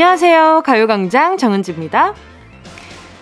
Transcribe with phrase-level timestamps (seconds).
[0.00, 0.62] 안녕하세요.
[0.64, 2.14] 가요광장 정은지입니다.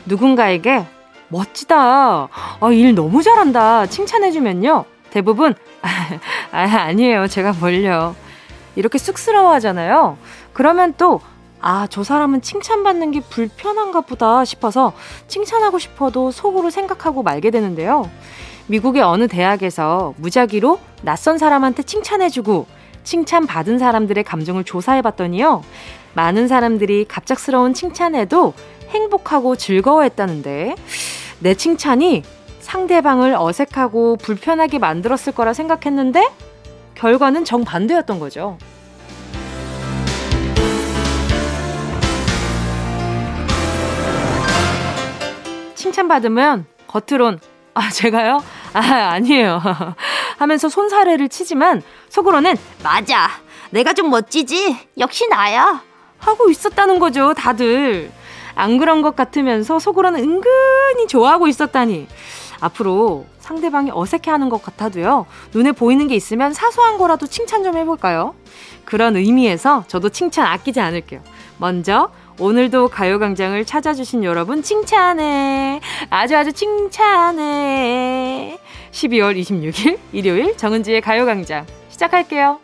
[0.05, 0.85] 누군가에게
[1.29, 2.29] 멋지다.
[2.61, 3.87] 어, 일 너무 잘한다.
[3.87, 4.85] 칭찬해주면요.
[5.09, 5.55] 대부분,
[6.53, 7.29] 아, 아니에요.
[7.29, 8.15] 제가 뭘요.
[8.75, 10.19] 이렇게 쑥스러워 하잖아요.
[10.53, 11.23] 그러면 또,
[11.62, 14.93] 아, 저 사람은 칭찬받는 게 불편한가 보다 싶어서
[15.29, 18.11] 칭찬하고 싶어도 속으로 생각하고 말게 되는데요.
[18.67, 22.67] 미국의 어느 대학에서 무작위로 낯선 사람한테 칭찬해주고
[23.03, 25.62] 칭찬받은 사람들의 감정을 조사해봤더니요.
[26.16, 28.55] 많은 사람들이 갑작스러운 칭찬에도
[28.88, 30.75] 행복하고 즐거워했다는데
[31.41, 32.23] 내 칭찬이
[32.61, 36.27] 상대방을 어색하고 불편하게 만들었을 거라 생각했는데
[36.95, 38.56] 결과는 정반대였던 거죠.
[45.75, 47.41] 칭찬받으면 겉으론
[47.75, 48.42] 아 제가요?
[48.72, 48.81] 아
[49.12, 49.61] 아니에요
[50.39, 53.28] 하면서 손사래를 치지만 속으로는 맞아
[53.70, 55.83] 내가 좀 멋지지 역시 나야
[56.19, 58.11] 하고 있었다는 거죠, 다들.
[58.55, 62.09] 안 그런 것 같으면서 속으로는 은근히 좋아하고 있었다니.
[62.61, 65.27] 앞으로 상대방이 어색해하는 것 같아도요.
[65.55, 68.34] 눈에 보이는 게 있으면 사소한 거라도 칭찬 좀 해볼까요?
[68.84, 71.20] 그런 의미에서 저도 칭찬 아끼지 않을게요.
[71.59, 75.81] 먼저 오늘도 가요광장을 찾아주신 여러분 칭찬해.
[76.11, 77.39] 아주 아주 칭찬해.
[78.91, 82.59] 12월 26일 일요일 정은지의 가요광장 시작할게요.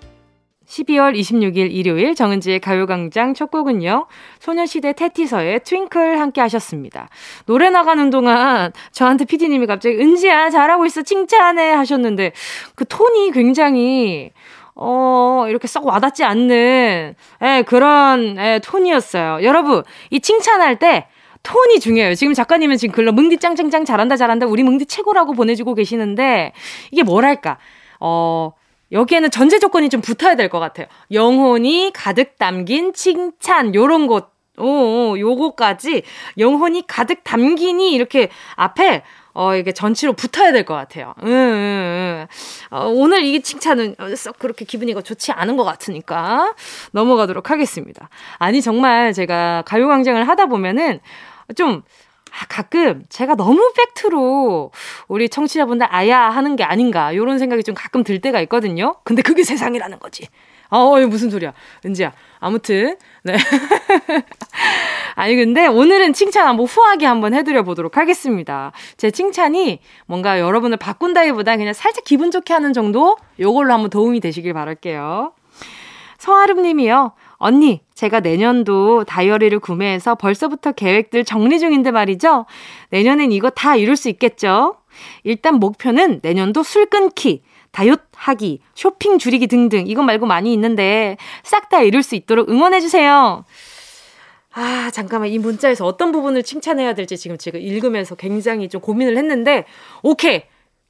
[0.72, 4.06] 12월 26일 일요일 정은지의 가요광장 첫 곡은요.
[4.40, 7.08] 소녀시대 테티서의 트윙클 함께 하셨습니다.
[7.44, 12.32] 노래 나가는 동안 저한테 피디님이 갑자기 은지야 잘하고 있어 칭찬해 하셨는데
[12.74, 14.30] 그 톤이 굉장히
[14.74, 19.44] 어, 이렇게 썩 와닿지 않는, 예, 그런, 예, 톤이었어요.
[19.44, 21.08] 여러분, 이 칭찬할 때,
[21.42, 22.14] 톤이 중요해요.
[22.14, 26.52] 지금 작가님은 지금 글로 뭉디 짱짱짱 잘한다 잘한다 우리 뭉디 최고라고 보내주고 계시는데
[26.90, 27.58] 이게 뭐랄까
[28.00, 28.52] 어
[28.92, 30.86] 여기에는 전제 조건이 좀 붙어야 될 것 같아요.
[31.10, 34.30] 영혼이 가득 담긴 칭찬, 요런 곳.
[34.58, 36.02] 오, 요거까지
[36.36, 39.02] 영혼이 가득 담기니 이렇게 앞에
[39.32, 41.14] 어, 이게 전치로 붙어야 될 것 같아요.
[41.22, 42.26] 음, 음, 음.
[42.70, 46.54] 어, 오늘 이 칭찬은 썩 그렇게 기분이 좋지 않은 것 같으니까
[46.92, 48.10] 넘어가도록 하겠습니다.
[48.38, 51.00] 아니, 정말 제가 가요광장을 하다 보면은
[51.56, 51.82] 좀 아,
[52.48, 54.70] 가끔 제가 너무 팩트로
[55.08, 58.96] 우리 청취자분들 아야 하는 게 아닌가 이런 생각이 좀 가끔 들 때가 있거든요.
[59.04, 60.28] 근데 그게 세상이라는 거지.
[60.74, 61.52] 어, 이거 무슨 소리야.
[61.84, 62.12] 은지야.
[62.40, 63.36] 아무튼, 네.
[65.16, 68.72] 아니, 근데 오늘은 칭찬 한번 후하게 한번 해드려 보도록 하겠습니다.
[68.96, 73.18] 제 칭찬이 뭔가 여러분을 바꾼다기보다 그냥 살짝 기분 좋게 하는 정도?
[73.38, 75.34] 요걸로 한번 도움이 되시길 바랄게요.
[76.16, 77.12] 서아름 님이요.
[77.42, 82.46] 언니, 제가 내년도 다이어리를 구매해서 벌써부터 계획들 정리 중인데 말이죠.
[82.90, 84.76] 내년엔 이거 다 이룰 수 있겠죠?
[85.24, 87.42] 일단 목표는 내년도 술 끊기,
[87.72, 92.80] 다이어트 하기, 쇼핑 줄이기 등등 이것 말고 많이 있는데 싹 다 이룰 수 있도록 응원해
[92.80, 93.44] 주세요.
[94.54, 95.30] 아, 잠깐만.
[95.30, 99.64] 이 문자에서 어떤 부분을 칭찬해야 될지 지금 제가 읽으면서 굉장히 좀 고민을 했는데,
[100.02, 100.42] 오케이.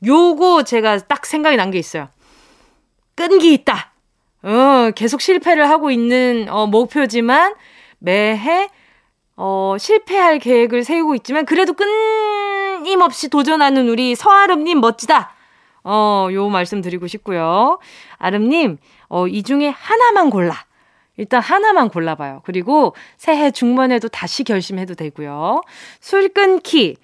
[0.04, 2.08] 요거 제가 딱 생각이 난 게 있어요.
[3.14, 3.91] 끈기 있다.
[4.42, 7.54] 어, 계속 실패를 하고 있는 어, 목표지만
[7.98, 8.68] 매해
[9.36, 15.34] 어, 실패할 계획을 세우고 있지만 그래도 끊임없이 도전하는 우리 서아름님 멋지다.
[15.84, 17.78] 어, 요 말씀 드리고 싶고요.
[18.18, 20.64] 아름님, 어, 이 중에 하나만 골라.
[21.16, 22.42] 일단 하나만 골라봐요.
[22.44, 25.60] 그리고 새해 중반에도 다시 결심해도 되고요.
[26.00, 26.96] 술 끊기.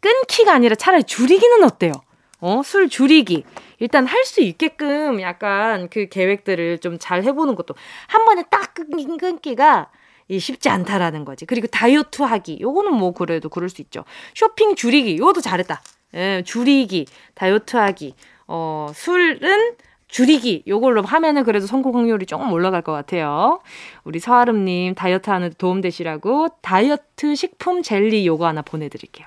[0.00, 1.92] 끊기가 아니라 차라리 줄이기는 어때요?
[2.40, 3.44] 어, 술 줄이기.
[3.78, 7.74] 일단 할 수 있게끔 약간 그 계획들을 좀 잘 해보는 것도
[8.08, 9.90] 한 번에 딱 끊긴 끊기가
[10.28, 11.46] 이 쉽지 않다라는 거지.
[11.46, 12.58] 그리고 다이어트 하기.
[12.60, 14.04] 요거는 뭐 그래도 그럴 수 있죠.
[14.34, 15.18] 쇼핑 줄이기.
[15.18, 15.80] 요것도 잘했다.
[16.14, 17.06] 예, 줄이기.
[17.34, 18.14] 다이어트 하기.
[18.48, 19.76] 어, 술은
[20.08, 20.64] 줄이기.
[20.66, 23.60] 요걸로 하면은 그래도 성공 확률이 조금 올라갈 것 같아요.
[24.04, 29.26] 우리 서아름님 다이어트 하는 데 도움 되시라고 다이어트 식품 젤리 요거 하나 보내드릴게요.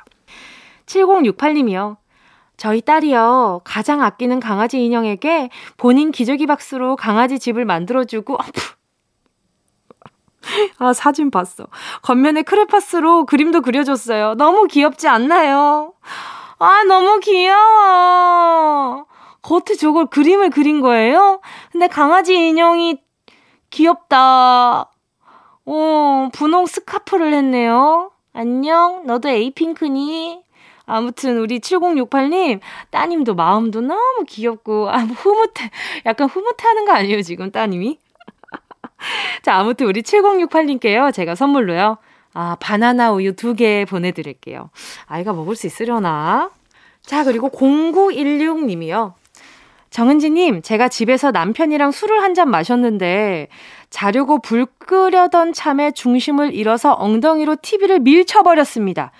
[0.85, 1.97] 7068님이요.
[2.59, 8.37] 저희 딸이요, 가장 아끼는 강아지 인형에게 본인 기저귀 박스로 강아지 집을 만들어주고,
[10.77, 11.67] 아, 사진 봤어.
[12.01, 14.33] 겉면에 크레파스로 그림도 그려줬어요.
[14.35, 15.93] 너무 귀엽지 않나요?
[16.59, 19.05] 아, 너무 귀여워.
[19.41, 21.39] 겉에 저걸 그림을 그린 거예요?
[21.71, 22.97] 근데 강아지 인형이
[23.69, 24.91] 귀엽다.
[25.65, 28.11] 어, 분홍 스카프를 했네요.
[28.33, 30.48] 안녕, 너도 에이핑크니?
[30.89, 32.59] 아무튼 우리 7068님
[32.89, 35.69] 따님도 마음도 너무 귀엽고 아뭐 흐뭇해
[36.05, 37.99] 약간 흐뭇해하는 거 아니에요 지금 따님이?
[39.43, 41.97] 자 아무튼 우리 7068님께요 제가 선물로요
[42.33, 44.69] 아 바나나 우유 두 개 보내드릴게요
[45.05, 46.49] 아이가 먹을 수 있으려나?
[47.01, 49.13] 자 그리고 0916님이요
[49.89, 53.47] 정은지님, 제가 집에서 남편이랑 술을 한 잔 마셨는데,
[53.89, 59.11] 자려고 불 끄려던 참에 중심을 잃어서 엉덩이로 TV를 밀쳐버렸습니다.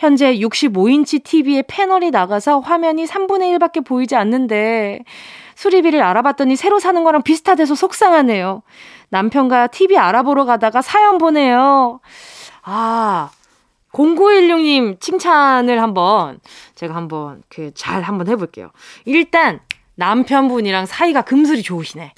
[0.00, 5.00] 현재 65인치 TV에 패널이 나가서 화면이 3분의 1밖에 보이지 않는데,
[5.56, 8.62] 수리비를 알아봤더니 새로 사는 거랑 비슷하대서 속상하네요.
[9.10, 12.00] 남편과 TV 알아보러 가다가 사연 보내요.
[12.62, 13.30] 아,
[13.92, 16.40] 0916님 칭찬을 한번
[16.76, 18.70] 제가 한번 그 잘 한번 해볼게요.
[19.04, 19.60] 일단
[19.96, 22.14] 남편분이랑 사이가 금슬이 좋으시네.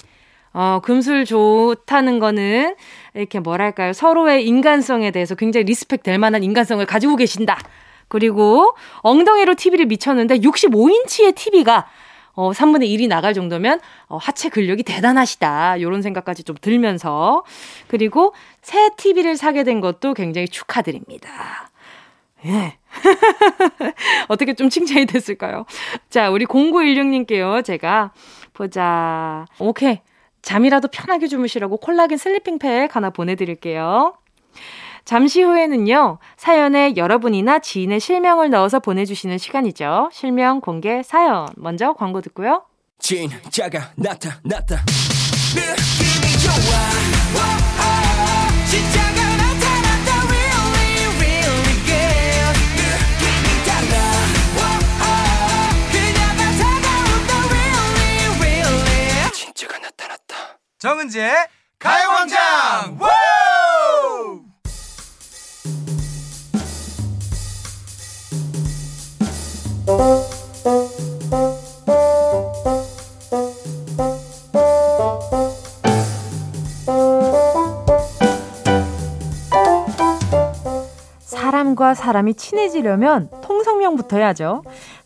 [0.53, 2.75] 어, 금술 좋다는 거는
[3.15, 3.93] 이렇게 뭐랄까요.
[3.93, 7.59] 서로의 인간성에 대해서 굉장히 respect 될 만한 인간성을 가지고 계신다.
[8.07, 11.87] 그리고 엉덩이로 TV를 밀쳤는데 65인치의 TV가
[12.35, 15.81] 어, 3분의 1이 나갈 정도면 어, 하체 근력이 대단하시다.
[15.81, 17.43] 요런 생각까지 좀 들면서
[17.87, 21.69] 그리고 새 TV를 사게 된 것도 굉장히 축하드립니다.
[22.45, 22.77] 예.
[24.27, 25.65] 어떻게 좀 칭찬이 됐을까요?
[26.09, 27.63] 자, 우리 0916님께요.
[27.63, 28.11] 제가
[28.53, 29.45] 보자.
[29.59, 30.01] 오케이.
[30.43, 34.13] 잠이라도 편하게 주무시라고 콜라겐 sleeping 팩 하나 보내드릴게요.
[35.05, 40.09] 잠시 후에는요, 사연에 여러분이나 지인의 실명을 넣어서 보내주시는 시간이죠.
[40.13, 41.47] 실명 공개 사연.
[41.57, 42.63] 먼저 광고 듣고요.
[42.99, 44.83] 진짜가 나타났다.
[45.55, 47.02] 느낌이 좋아.
[60.83, 61.33] 정은지의
[61.79, 62.99] 가요광장!
[81.21, 84.63] 사람과 사람이 친해지려면 통성명부터 해야죠.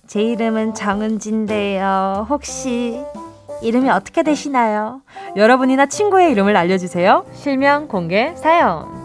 [0.07, 2.25] 제 이름은 정은진데요.
[2.27, 2.99] 혹시
[3.61, 5.01] 이름이 어떻게 되시나요?
[5.35, 7.25] 여러분이나 친구의 이름을 알려주세요.
[7.33, 8.95] 실명 공개 사연.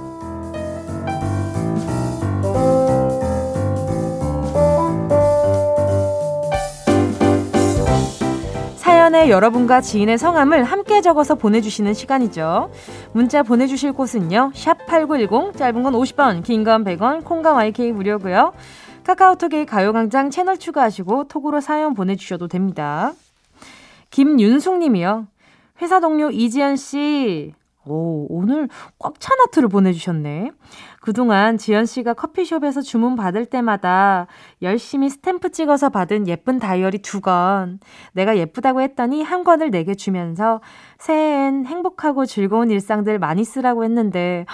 [8.76, 12.70] 사연에 여러분과 지인의 성함을 함께 적어서 보내주시는 시간이죠.
[13.12, 14.52] 문자 보내주실 곳은요.
[14.55, 18.52] 샵 8910, 짧은 건 50원, 긴 건 100원, 콩과 YK 무료고요.
[19.05, 23.12] 카카오톡에 가요광장 채널 추가하시고 톡으로 사연 보내주셔도 됩니다.
[24.12, 25.26] 김윤숙 님이요.
[25.80, 27.54] 회사 동료 이지연 씨.
[27.84, 28.68] 오, 오늘
[29.00, 30.52] 꽉 찬 하트를 보내주셨네.
[31.00, 34.28] 그동안 지연 씨가 커피숍에서 주문 받을 때마다
[34.60, 37.80] 열심히 스탬프 찍어서 받은 예쁜 다이어리 두 권.
[38.12, 40.60] 내가 예쁘다고 했더니 한 권을 내게 주면서
[40.98, 44.46] 새해엔 행복하고 즐거운 일상들 많이 쓰라고 했는데,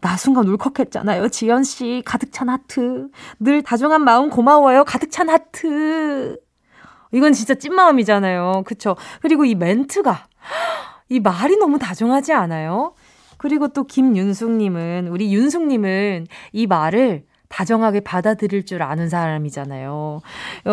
[0.00, 1.28] 나 순간 울컥했잖아요.
[1.28, 3.08] 지연 씨, 가득 찬 하트.
[3.38, 4.84] 늘 다정한 마음 고마워요.
[4.84, 6.40] 가득 찬 하트.
[7.12, 8.62] 이건 진짜 찐마음이잖아요.
[8.66, 8.96] 그쵸?
[9.20, 10.26] 그리고 이 멘트가,
[11.08, 12.94] 이 말이 너무 다정하지 않아요?
[13.38, 20.20] 그리고 또 김윤숙님은, 우리 윤숙님은 이 말을 다정하게 받아들일 줄 아는 사람이잖아요.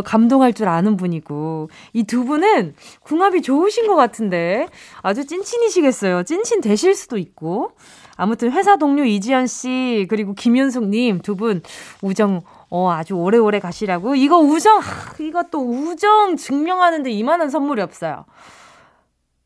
[0.04, 1.70] 감동할 줄 아는 분이고.
[1.94, 4.68] 이 두 분은 궁합이 좋으신 것 같은데.
[5.02, 6.24] 아주 찐친이시겠어요.
[6.24, 7.72] 찐친 되실 수도 있고.
[8.18, 11.62] 아무튼 회사 동료 이지연 씨, 그리고 김윤숙님 두 분
[12.02, 12.42] 우정,
[12.78, 14.16] 어, 아주 오래오래 가시라고.
[14.16, 14.82] 이거 우정,
[15.22, 18.26] 이거 또 우정 증명하는데 이만한 선물이 없어요.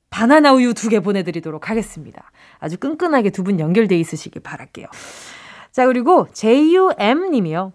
[0.09, 2.31] 바나나 우유 두 개 보내드리도록 하겠습니다.
[2.57, 4.87] 아주 끈끈하게 두 분 연결돼 있으시길 바랄게요.
[5.71, 7.71] 자, 그리고 JUM 님이요.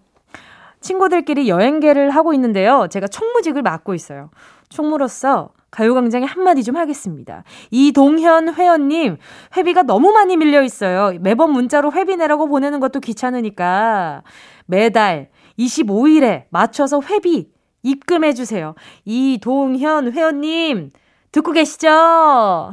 [0.80, 2.88] 친구들끼리 여행계를 하고 있는데요.
[2.90, 4.30] 제가 총무직을 맡고 있어요.
[4.70, 7.44] 총무로서 가요광장에 한마디 좀 하겠습니다.
[7.70, 9.18] 이동현 회원님,
[9.56, 11.16] 회비가 너무 많이 밀려 있어요.
[11.20, 14.22] 매번 문자로 회비 내라고 보내는 것도 귀찮으니까
[14.66, 17.50] 매달 25일에 맞춰서 회비
[17.82, 18.74] 입금해주세요.
[19.04, 20.90] 이동현 회원님,
[21.32, 22.72] 듣고 계시죠?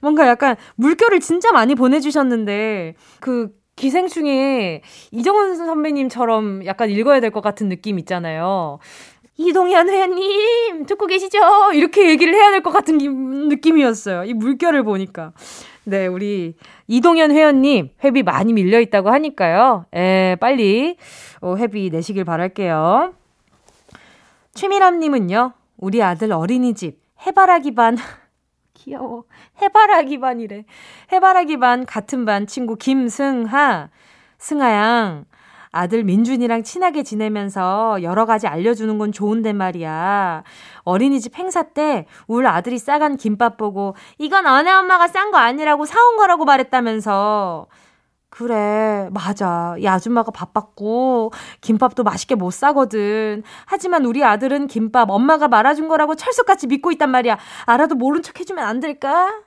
[0.00, 7.68] 뭔가 약간 물결을 진짜 많이 보내주셨는데, 그 기생충에 이정은 선배님처럼 약간 읽어야 될 것 같은
[7.68, 8.78] 느낌 있잖아요.
[9.36, 11.38] 이동현 회원님, 듣고 계시죠?
[11.74, 12.98] 이렇게 얘기를 해야 될 것 같은
[13.48, 14.24] 느낌이었어요.
[14.24, 15.32] 이 물결을 보니까.
[15.84, 16.54] 네, 우리
[16.86, 19.86] 이동현 회원님, 회비 많이 밀려 있다고 하니까요.
[19.94, 20.96] 에, 빨리
[21.40, 23.14] 어, 회비 내시길 바랄게요.
[24.54, 27.96] 최미람 님은요, 우리 아들 어린이집 해바라기 반
[28.74, 29.24] 귀여워
[29.62, 30.64] 해바라기 반이래
[31.12, 33.88] 해바라기 반 같은 반 친구 김승하
[34.38, 35.24] 승하양
[35.72, 40.44] 아들 민준이랑 친하게 지내면서 여러 가지 알려주는 건 좋은데 말이야.
[40.84, 46.16] 어린이집 행사 때 우리 아들이 싸간 김밥 보고 이건 언니 엄마가 싼 거 아니라고 사온
[46.16, 47.66] 거라고 말했다면서
[48.28, 49.76] 그래, 맞아.
[49.78, 53.42] 이 아줌마가 바빴고, 김밥도 맛있게 못 싸거든.
[53.66, 57.36] 하지만 우리 아들은 김밥 엄마가 말아준 거라고 철석같이 믿고 있단 말이야.
[57.66, 59.42] 알아도 모른 척 해주면 안 될까?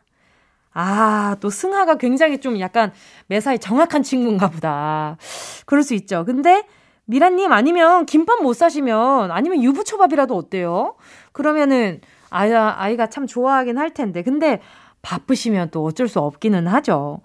[0.77, 2.91] 아, 또 승하가 굉장히 좀 약간
[3.27, 5.17] 매사에 정확한 친구인가 보다.
[5.65, 6.25] 그럴 수 있죠.
[6.25, 6.65] 근데,
[7.05, 10.96] 미라님 아니면 김밥 못 사시면, 아니면 유부초밥이라도 어때요?
[11.32, 14.22] 그러면은, 아이가, 아이가 참 좋아하긴 할 텐데.
[14.22, 14.60] 근데,
[15.01, 17.22] 바쁘시면 또 어쩔 수 없기는 하죠.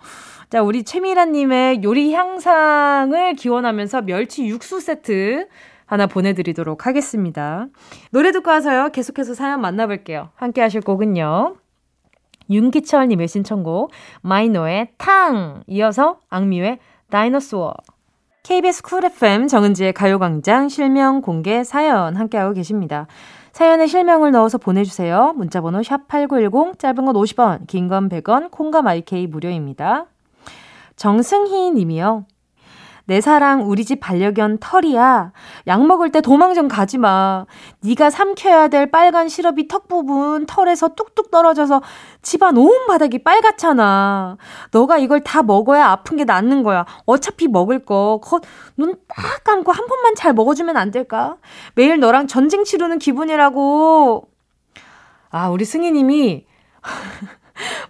[0.49, 5.49] 자, 우리 최미라님의 요리 향상을 기원하면서 멸치 육수 세트
[5.87, 7.67] 하나 보내드리도록 하겠습니다.
[8.13, 8.91] 노래 듣고 와서요.
[8.91, 10.29] 계속해서 사연 만나볼게요.
[10.37, 11.57] 함께 하실 곡은요.
[12.51, 13.91] 윤기철님의 신청곡
[14.23, 16.79] MINO의 탕 이어서 악뮤의
[17.11, 17.75] DINOSAUR
[18.43, 23.07] KBS 쿨 FM 정은지의 가요광장 실명 공개 사연 함께하고 계십니다.
[23.53, 25.35] 사연에 실명을 넣어서 보내주세요.
[25.37, 30.07] 문자번호 샵8910 짧은 건 50원 긴 건 100원 콩과 마이케이 무료입니다.
[30.97, 32.25] 정승희 님이요.
[33.11, 35.33] 내 사랑 우리 집 반려견 털이야.
[35.67, 37.45] 약 먹을 때 도망 좀 가지 마.
[37.81, 41.83] 네가 삼켜야 될 빨간 시럽이 턱 부분 털에서 뚝뚝 떨어져서
[42.23, 44.37] 집안 온 바닥이 빨갛잖아.
[44.71, 46.87] 너가 이걸 다 먹어야 아픈 게 낫는 거야.
[47.05, 48.21] 어차피 먹을 거.
[48.77, 51.37] 눈 딱 감고 한 번만 잘 먹어주면 안 될까?
[51.75, 54.29] 매일 너랑 전쟁 치르는 기분이라고.
[55.31, 56.47] 아, 우리 승희님이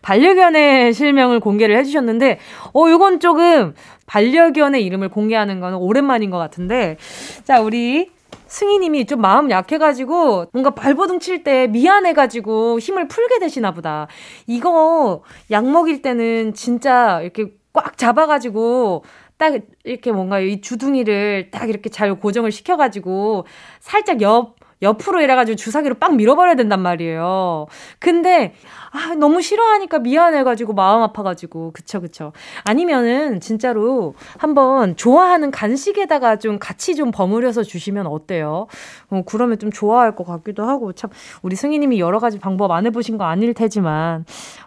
[0.03, 2.39] 반려견의 실명을 공개를 해주셨는데,
[2.75, 3.75] 어, 요건 조금
[4.07, 6.97] 반려견의 이름을 공개하는 거는 오랜만인 것 같은데,
[7.45, 8.11] 자, 우리
[8.47, 14.09] 승희님이 좀 마음 약해가지고 뭔가 발버둥 칠 때 미안해가지고 힘을 풀게 되시나 보다.
[14.47, 15.23] 이거
[15.53, 19.05] 약 먹일 때는 진짜 이렇게 꽉 잡아가지고
[19.39, 23.47] 딱 이렇게 뭔가 이 주둥이를 딱 이렇게 잘 고정을 시켜가지고
[23.79, 27.67] 살짝 옆 옆으로 이래가지고 주사기로 빡 밀어버려야 된단 말이에요.
[27.99, 28.55] 근데,
[28.93, 31.73] 아, 너무 싫어하니까 미안해가지고 마음 아파가지고.
[31.73, 32.33] 그쵸, 그쵸.
[32.65, 38.67] 아니면은, 진짜로 한번 좋아하는 간식에다가 좀 같이 좀 버무려서 주시면 어때요?
[39.11, 40.93] 어, 그러면 좀 좋아할 것 같기도 하고.
[40.93, 41.11] 참,
[41.43, 44.25] 우리 승희님이 여러 가지 방법 안 해보신 거 아닐 테지만,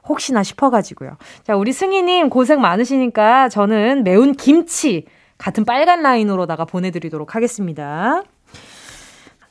[0.08, 1.18] 혹시나 싶어가지고요.
[1.44, 5.06] 자, 우리 승희님 고생 많으시니까 저는 매운 김치
[5.38, 8.24] 같은 빨간 라인으로다가 보내드리도록 하겠습니다.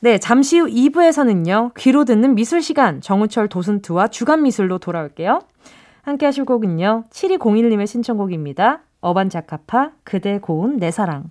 [0.04, 5.42] 네, 잠시 후 2부에서는요, 귀로 듣는 미술 시간, 정우철 도슨트와 주간 미술로 돌아올게요.
[6.02, 8.80] 함께 하실 곡은요, 7201님의 신청곡입니다.
[9.00, 11.30] 어반자카파, 그대 고운 내 사랑.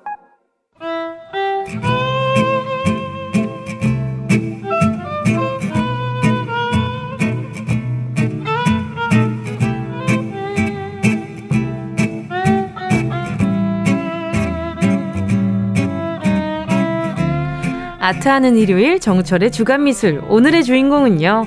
[18.11, 21.45] 아트하는 일요일 정우철의 주간미술 오늘의 주인공은요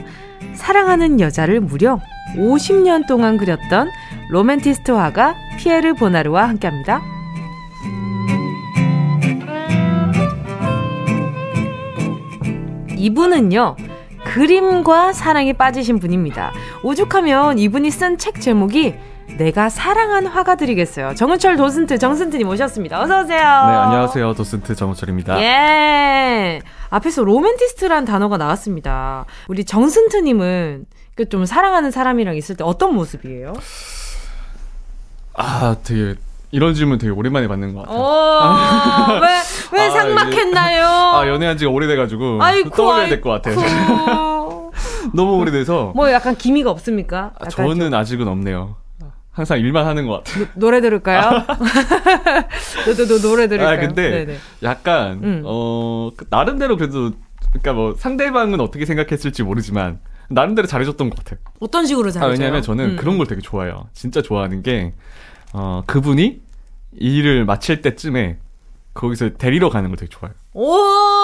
[0.54, 2.00] 사랑하는 여자를 무려
[2.38, 3.90] 50년 동안 그렸던
[4.30, 7.02] 로맨티스트 화가 피에르 보나르와 함께합니다.
[12.96, 13.76] 이분은요
[14.24, 16.50] 그림과 사랑에 빠지신 분입니다.
[16.82, 18.94] 오죽하면 이분이 쓴 책 제목이
[19.36, 21.14] 내가 사랑한 화가들이겠어요.
[21.16, 23.00] 정우철 도슨트 정슨트님 오셨습니다.
[23.02, 23.38] 어서 오세요.
[23.40, 24.34] 네, 안녕하세요.
[24.34, 25.40] 도슨트 정우철입니다.
[25.42, 26.60] 예.
[26.90, 29.24] 앞에서 로맨티스트란 단어가 나왔습니다.
[29.48, 30.86] 우리 정슨트님은
[31.16, 33.52] 그 좀 사랑하는 사람이랑 있을 때 어떤 모습이에요?
[35.34, 36.14] 아, 되게
[36.52, 39.18] 이런 질문 되게 오랜만에 받는 것 같아요.
[39.20, 39.28] 왜,
[39.78, 40.84] 왜 아, 삭막했나요?
[40.86, 42.38] 아, 연애한 지가 오래돼가지고.
[42.76, 43.56] 떠올려야 될 것 같아요.
[45.12, 45.92] 너무 오래돼서.
[45.96, 47.32] 뭐 약간 기미가 없습니까?
[47.40, 47.94] 아, 저는 좀.
[47.94, 48.76] 아직은 없네요.
[49.34, 50.46] 항상 일만 하는 것 같아요.
[50.54, 51.20] 노, 래 들을까요?
[52.86, 53.76] 너도 너, 노래 들을까요?
[53.76, 54.38] 아 근데 네네.
[54.62, 55.42] 약간 음.
[55.44, 57.10] 어그 나름대로 그래도
[57.50, 59.98] 그러니까 뭐 상대방은 어떻게 생각했을지 모르지만
[60.28, 61.40] 나름대로 잘해줬던 것 같아요.
[61.58, 62.28] 어떤 식으로 잘해줘요?
[62.28, 62.96] 아, 왜냐하면 저는 음.
[62.96, 63.88] 그런 걸 되게 좋아해요.
[63.92, 64.94] 진짜 좋아하는 게
[65.52, 66.40] 어, 그분이
[66.92, 68.38] 일을 마칠 때쯤에
[68.94, 70.34] 거기서 데리러 가는 걸 되게 좋아해요.
[70.52, 70.72] 오!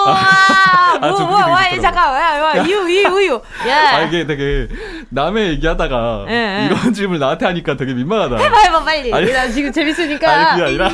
[0.05, 3.41] 아, 뭐, 뭐, 와, 잠깐, 와, 와, 이유, 이유, 이유.
[3.65, 3.71] 예.
[3.71, 4.67] 아, 이게 되게
[5.09, 6.65] 남의 얘기하다가 예, 예.
[6.65, 8.37] 이런 질문을 나한테 하니까 되게 민망하다.
[8.37, 9.13] 해봐, 해봐, 빨리.
[9.13, 10.29] 아니, 나 지금 재밌으니까.
[10.29, 10.89] 아니, 그게 아니라.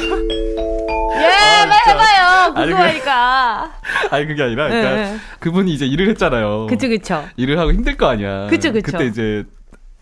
[1.18, 2.54] 예, 아, 빨리 해봐요.
[2.54, 3.72] 궁금하니까.
[4.12, 5.18] 아니, 그게 아니라, 그러니까 예, 예.
[5.40, 6.68] 그분이 이제 일을 했잖아요.
[6.68, 7.26] 그쵸, 그쵸.
[7.38, 8.46] 일을 하고 힘들 거 아니야.
[8.48, 8.92] 그쵸, 그쵸.
[8.92, 9.46] 그때 이제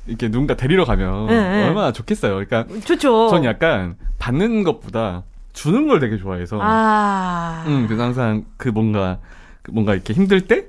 [0.07, 2.33] 이렇게 누군가 데리러 가면 예, 얼마나 좋겠어요.
[2.33, 2.65] 그러니까.
[2.83, 3.29] 좋죠.
[3.29, 5.23] 전 약간 받는 것보다
[5.55, 6.59] 주는 걸 되게 좋아해서.
[6.61, 7.63] 아.
[7.67, 9.17] 음, 그래서 항상 그 뭔가,
[9.63, 10.65] 그 뭔가 이렇게 힘들 때,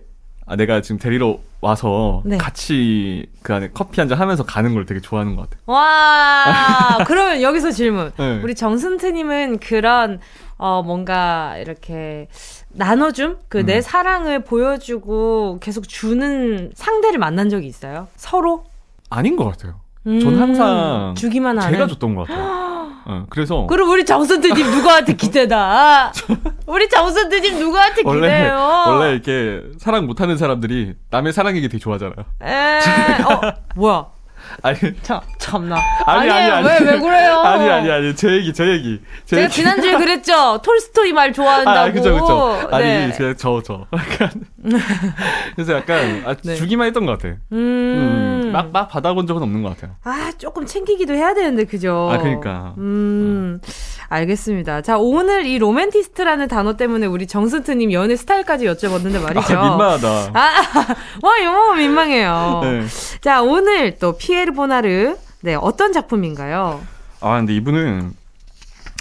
[0.47, 2.39] 아, 내가 지금 데리러 와서 네.
[2.39, 5.61] 같이 그 안에 커피 한 잔 하면서 가는 걸 되게 좋아하는 것 같아요.
[5.67, 6.99] 와.
[7.07, 8.13] 그러면 여기서 질문.
[8.17, 8.41] 네.
[8.43, 10.21] 우리 정승트님은 그런
[10.59, 12.29] 어 뭔가 이렇게
[12.71, 13.81] 나눠줌 그내 음.
[13.83, 18.07] 사랑을 보여주고 계속 주는 상대를 만난 적이 있어요?
[18.17, 18.65] 서로?
[19.11, 19.81] 아닌 것 같아요.
[20.07, 21.73] 음, 전 항상 주기만 하는.
[21.73, 22.67] 제가 줬던 것 같아요.
[23.09, 26.13] 어, 그래서 그럼 우리 정선트님 누구한테 기대다.
[26.67, 28.85] 우리 정선트님 누구한테 원래 기대요?
[28.89, 32.17] 원래 이렇게 사랑 못하는 사람들이 남의 사랑 얘기 되게 좋아하잖아요.
[32.43, 32.81] 에,
[33.23, 34.07] 어, 뭐야?
[34.63, 35.77] 아니 참, 참나.
[36.07, 37.41] 아니 아니 아니 왜, 왜 그래요?
[37.45, 39.53] 아니 아니 아니 제 얘기 제 얘기 제 제가 얘기.
[39.55, 40.61] 지난주에 그랬죠?
[40.63, 41.79] 톨스토이 말 좋아한다고.
[41.79, 42.69] 아, 그죠, 그죠.
[42.73, 43.13] 아니, 네.
[43.13, 43.87] 제가 저, 저.
[43.93, 44.31] 약간.
[45.55, 46.55] 그래서 약간, 아, 네.
[46.55, 47.35] 주기만 했던 것 같아.
[47.53, 48.43] 음.
[48.47, 49.97] 음, 막, 막 받아본 적은 없는 것 같아요.
[50.05, 52.09] 아, 조금 챙기기도 해야 되는데, 그죠?
[52.13, 52.75] 아, 그러니까.
[52.79, 53.61] 음,
[54.09, 54.83] 알겠습니다.
[54.83, 59.59] 자, 오늘 이 로맨티스트라는 단어 때문에 우리 정슨트님 연애 스타일까지 여쭤봤는데 말이죠.
[59.59, 60.09] 아, 민망하다.
[60.35, 60.51] 아,
[61.23, 62.61] 와, 이거 민망해요.
[62.63, 62.85] 네.
[63.21, 65.17] 자, 오늘 또 피에르 보나르.
[65.43, 66.81] 네, 어떤 작품인가요?
[67.21, 68.13] 아, 근데 이분은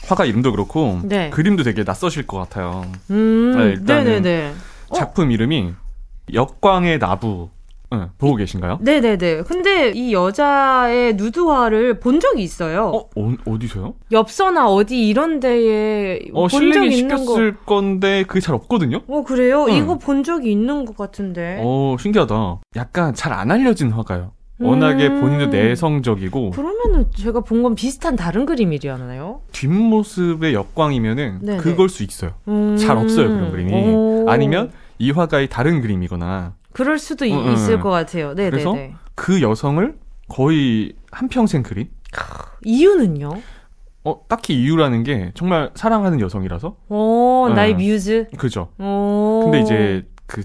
[0.07, 1.29] 화가 이름도 그렇고, 네.
[1.31, 2.85] 그림도 되게 낯서실 것 같아요.
[3.09, 4.53] 음, 네, 일단은 네네네.
[4.89, 4.95] 어?
[4.95, 5.73] 작품 이름이
[6.33, 7.49] 역광의 나부.
[8.01, 8.79] 응, 보고 계신가요?
[8.81, 9.43] 네네네.
[9.43, 12.85] 근데 이 여자의 누드화를 본 적이 있어요.
[12.93, 13.93] 어, 어 어디서요?
[14.11, 17.33] 엽서나 어디 이런 데에 어, 본적 실링이 있는 거.
[17.33, 19.01] 시켰을 건데, 그게 잘 없거든요?
[19.07, 19.65] 어, 그래요?
[19.69, 19.73] 응.
[19.75, 21.59] 이거 본 적이 있는 것 같은데.
[21.63, 22.59] 어, 신기하다.
[22.75, 24.31] 약간 잘 안 알려진 화가요.
[24.57, 25.19] 워낙에 음.
[25.21, 29.41] 본인도 내성적이고, 그러면은 제가 본 건 비슷한 다른 그림이려나요?
[29.51, 31.57] 뒷모습의 역광이면은 네네.
[31.57, 32.31] 그걸 수 있어요.
[32.47, 32.77] 음.
[32.77, 33.73] 잘 없어요 그런 그림이.
[33.73, 34.25] 오.
[34.29, 37.79] 아니면 이 화가의 다른 그림이거나 그럴 수도 응, 있을 응.
[37.79, 38.33] 것 같아요.
[38.33, 38.49] 네네네.
[38.49, 38.75] 그래서?
[39.15, 41.89] 그 여성을 거의 한 평생 그린.
[42.65, 43.29] 이유는요?
[44.03, 47.55] 어 딱히 이유라는 게 정말 사랑하는 여성이라서 오, 응.
[47.55, 48.27] 나의 뮤즈.
[48.37, 48.69] 그죠.
[48.77, 49.39] 오.
[49.45, 50.43] 근데 이제 그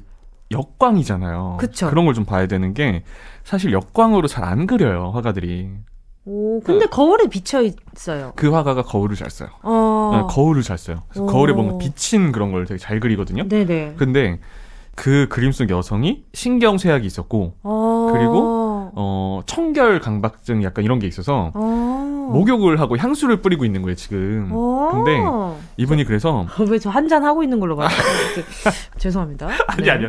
[0.53, 1.57] 역광이잖아요.
[1.59, 1.91] 그쵸.
[1.91, 3.03] 런걸 좀 봐야 되는 게
[3.43, 5.69] 사실 역광으로 잘 안 그려요 화가들이.
[6.27, 8.35] 오, 근데 거울에 비쳐 있어요.
[8.37, 9.49] 그 화가가 거울을 잘 써요.
[9.63, 10.11] 어.
[10.15, 11.03] 네, 거울을 잘 써요.
[11.15, 13.49] 거울에 뭔가 비친 그런 걸 되게 잘 그리거든요.
[13.49, 13.95] 네네.
[13.97, 14.39] 근데
[15.01, 18.11] 그 그림 속 여성이 신경 쇠약이 있었고 어.
[18.13, 22.29] 그리고 어 청결 강박증 약간 이런 게 있어서 어.
[22.33, 24.51] 목욕을 하고 향수를 뿌리고 있는 거예요 지금.
[24.53, 24.91] 어.
[24.93, 25.19] 근데
[25.79, 27.89] 이분이 그래서 왜 저 한 잔 하고 있는 걸로 봐요?
[28.99, 29.49] 죄송합니다.
[29.69, 29.91] 아니 네.
[29.91, 30.09] 아니요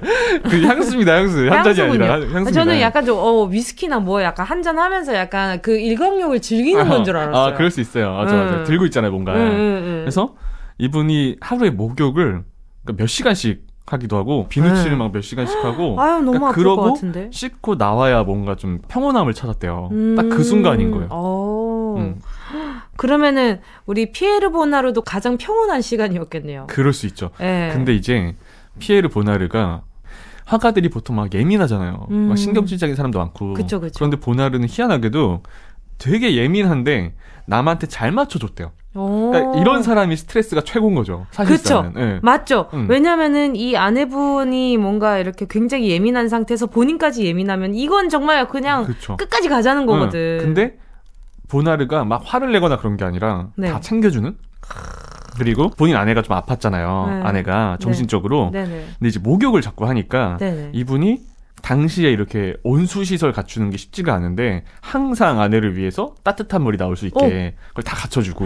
[0.49, 1.81] 그 향수입니다 향수 한 잔이.
[1.81, 2.51] 아니라 아, 향수입니다.
[2.51, 7.05] 저는 약간 좀 어, 위스키나 뭐 약간 한 잔 하면서 약간 그 일광욕을 즐기는 건
[7.05, 7.41] 줄 알았어요.
[7.41, 8.13] 아 그럴 수 있어요.
[8.13, 8.63] 맞아 맞아 응.
[8.65, 9.33] 들고 있잖아요 뭔가.
[9.35, 9.99] 응, 응, 응.
[10.01, 10.35] 그래서
[10.79, 12.43] 이분이 하루에 목욕을
[12.83, 14.97] 그러니까 몇 시간씩 하기도 하고 비누칠을 응.
[14.97, 17.29] 막몇 시간씩 하고 아유 너무 그러니까 그러고 것 같은데.
[17.31, 19.89] 씻고 나와야 뭔가 좀 평온함을 찾았대요.
[19.91, 20.15] 음.
[20.15, 21.07] 딱그 순간인 거예요.
[21.11, 21.95] 어.
[21.97, 22.19] 음.
[22.97, 26.67] 그러면은 우리 피에르 보나르도 가장 평온한 시간이었겠네요.
[26.67, 27.31] 그럴 수 있죠.
[27.39, 27.69] 예.
[27.73, 28.35] 근데 이제
[28.79, 29.83] 피에르 보나르가
[30.45, 32.07] 화가들이 보통 막 예민하잖아요.
[32.11, 32.15] 음.
[32.29, 33.53] 막 신경질적인 사람도 많고.
[33.53, 33.93] 그쵸, 그쵸.
[33.95, 35.43] 그런데 보나르는 희한하게도
[35.97, 37.13] 되게 예민한데
[37.45, 38.71] 남한테 잘 맞춰줬대요.
[38.93, 39.31] 오.
[39.31, 41.25] 그러니까 이런 사람이 스트레스가 최고인 거죠.
[41.31, 41.93] 사실상.
[41.97, 42.19] 예.
[42.21, 42.69] 맞죠.
[42.73, 42.87] 음.
[42.89, 49.15] 왜냐면은 이 아내분이 뭔가 이렇게 굉장히 예민한 상태에서 본인까지 예민하면 이건 정말 그냥 그렇죠.
[49.17, 50.39] 끝까지 가자는 거거든.
[50.41, 50.77] 근데
[51.47, 53.69] 보나르가 막 화를 내거나 그런 게 아니라 네.
[53.69, 54.35] 다 챙겨주는.
[55.37, 57.07] 그리고 본인 아내가 좀 아팠잖아요.
[57.07, 57.21] 네.
[57.23, 58.49] 아내가 정신적으로.
[58.51, 58.69] 네네.
[58.99, 60.37] 근데 이제 목욕을 자꾸 하니까.
[60.73, 61.30] 이분이
[61.61, 67.05] 당시에 이렇게 온수 시설 갖추는 게 쉽지가 않은데 항상 아내를 위해서 따뜻한 물이 나올 수
[67.07, 68.45] 있게 그걸 다 갖춰주고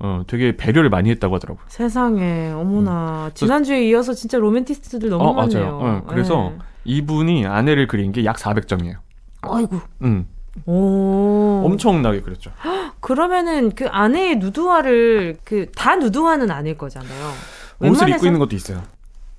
[0.00, 1.64] 어 되게 배려를 많이 했다고 하더라고요.
[1.68, 5.28] 세상에 어머나 지난주에 이어서 진짜 로맨티스트들 너무 음.
[5.28, 5.60] 어, 많네요.
[5.78, 5.78] 맞아요.
[5.98, 6.52] 어, 그래서
[6.84, 8.84] 이분이 아내를 그린 게 약 400점이에요.
[8.84, 8.94] 네.
[9.42, 9.80] 아이고.
[10.02, 10.26] 음,
[10.66, 11.62] 오.
[11.66, 12.50] 엄청나게 그렸죠.
[13.00, 17.32] 그러면은 그 아내의 누드화를 그 다 누드화는 아닐 거잖아요.
[17.80, 18.82] 옷을 입고 있는 것도 있어요.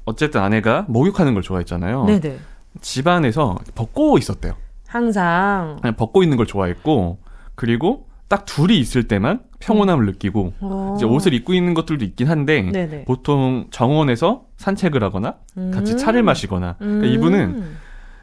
[0.05, 2.05] 어쨌든 아내가 목욕하는 걸 좋아했잖아요.
[2.05, 2.39] 네네.
[2.79, 4.53] 집안에서 벗고 있었대요.
[4.87, 5.77] 항상.
[5.81, 7.19] 그냥 벗고 있는 걸 좋아했고
[7.55, 10.93] 그리고 딱 둘이 있을 때만 평온함을 느끼고 어.
[10.95, 13.03] 이제 옷을 입고 있는 것들도 있긴 한데 네네.
[13.03, 15.35] 보통 정원에서 산책을 하거나
[15.73, 15.97] 같이 음.
[15.97, 17.13] 차를 마시거나 그러니까 음.
[17.13, 17.63] 이분은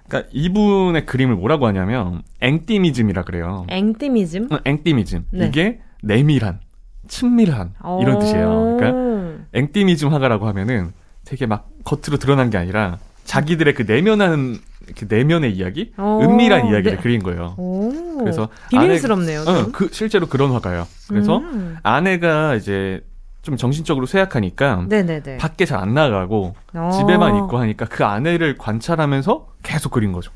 [0.09, 3.67] 그러니까 이분의 그림을 뭐라고 하냐면 앵띠미즘이라 그래요.
[3.69, 4.49] 앵띠미즘?
[4.51, 5.47] 어, 앵띠미즘 네.
[5.47, 6.61] 이게 내밀한
[7.07, 8.77] 친밀한 이런 뜻이에요.
[8.79, 9.39] 그러니까 오.
[9.53, 10.93] 앵띠미즘 화가라고 하면은
[11.27, 14.59] 되게 막 겉으로 드러난 게 아니라 자기들의 그 내면하는
[14.97, 16.23] 그 내면의 이야기, 오.
[16.23, 17.03] 은밀한 이야기를 네.
[17.03, 17.55] 그린 거예요.
[17.59, 17.93] 오.
[18.19, 19.45] 그래서 비밀스럽네요.
[19.45, 19.55] 좀.
[19.55, 20.87] 어, 그 실제로 그런 화가예요.
[21.09, 21.77] 그래서 음.
[21.83, 23.05] 아내가 이제
[23.43, 25.37] 좀 정신적으로 쇠약하니까 네네네.
[25.37, 26.91] 밖에 잘 안 나가고 어.
[26.99, 30.33] 집에만 있고 하니까 그 아내를 관찰하면서 계속 그린 거죠.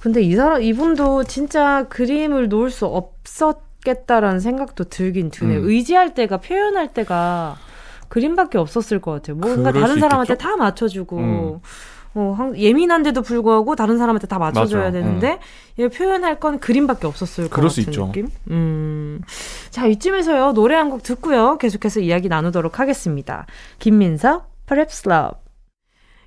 [0.00, 5.60] 근데 이 사람 이분도 진짜 그림을 놓을 수 없겠다라는 생각도 들긴 드네요.
[5.60, 5.68] 음.
[5.68, 7.56] 의지할 때가 표현할 때가
[8.08, 9.36] 그림밖에 없었을 것 같아요.
[9.36, 10.48] 뭔가 다른 수 사람한테 있겠죠?
[10.48, 11.58] 다 맞춰주고 음.
[12.16, 14.92] 어, 항- 예민한데도 불구하고 다른 사람한테 다 맞춰줘야 맞아.
[14.92, 15.40] 되는데
[15.80, 17.92] 얘 표현할 건 그림밖에 없었을 것 같은.
[18.12, 18.28] 느낌.
[18.50, 19.20] 음.
[19.70, 23.46] 자 이쯤에서요 노래 한 곡 듣고요 계속해서 이야기 나누도록 하겠습니다.
[23.80, 25.40] 김민석, Perhaps Love.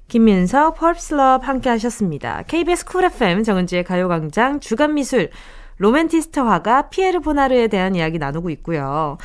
[0.10, 2.44] 김민석, Perhaps Love 함께 하셨습니다.
[2.48, 5.30] KBS 쿨 FM 정은지의 가요광장 주간미술
[5.80, 9.18] 로맨티스트 화가 피에르 보나르에 대한 이야기 나누고 있고요.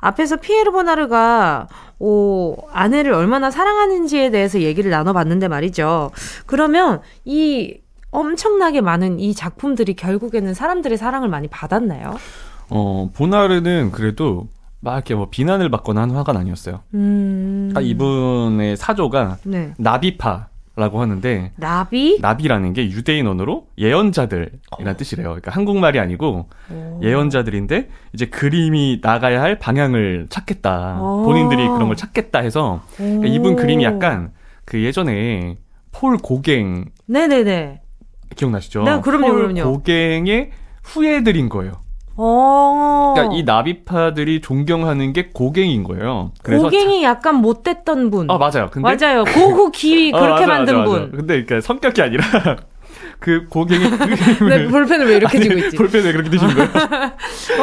[0.00, 6.10] 앞에서 피에르 보나르가 오, 아내를 얼마나 사랑하는지에 대해서 얘기를 나눠봤는데 말이죠.
[6.46, 7.78] 그러면 이
[8.10, 12.16] 엄청나게 많은 이 작품들이 결국에는 사람들의 사랑을 많이 받았나요?
[12.70, 14.48] 어, 보나르는 그래도
[14.80, 16.80] 막 이렇게 뭐 비난을 받거나 한 화가 아니었어요.
[16.94, 17.72] 음.
[17.74, 19.74] 아, 이분의 사조가 네.
[19.78, 22.18] 나비파 라고 하는데 나비?
[22.20, 25.28] 나비라는 게 유대인 언어로 예언자들이라는 뜻이래요.
[25.28, 27.00] 그러니까 한국말이 아니고 오.
[27.02, 31.00] 예언자들인데 이제 그림이 나가야 할 방향을 찾겠다.
[31.00, 31.22] 오.
[31.24, 33.56] 본인들이 그런 걸 찾겠다 해서 그러니까 이분 오.
[33.56, 34.32] 그림이 약간
[34.66, 35.56] 그 예전에
[35.92, 37.80] 폴 고갱 네네네.
[38.36, 38.82] 기억나시죠?
[38.82, 39.72] 네, 그럼요, 폴 그럼요.
[39.72, 40.50] 고갱의
[40.82, 41.72] 후예들인 거예요.
[42.16, 43.12] 어.
[43.14, 46.32] 그러니까 이 나비파들이 존경하는 게 고갱인 거예요.
[46.42, 48.28] 그래서 고갱이 약간 못됐던 분.
[48.28, 48.68] 자- 아 맞아요.
[48.70, 49.24] 근데 맞아요.
[49.24, 51.00] 고고 기위 어, 그렇게 맞아, 만든 맞아, 맞아.
[51.02, 51.10] 분.
[51.12, 52.24] 근데 그러니까 성격이 아니라
[53.20, 53.90] 그 고갱의
[54.48, 55.76] 네, 볼펜을 왜 이렇게 아니, 쥐고 있지?
[55.76, 56.68] 볼펜에 그렇게 드신 거예요?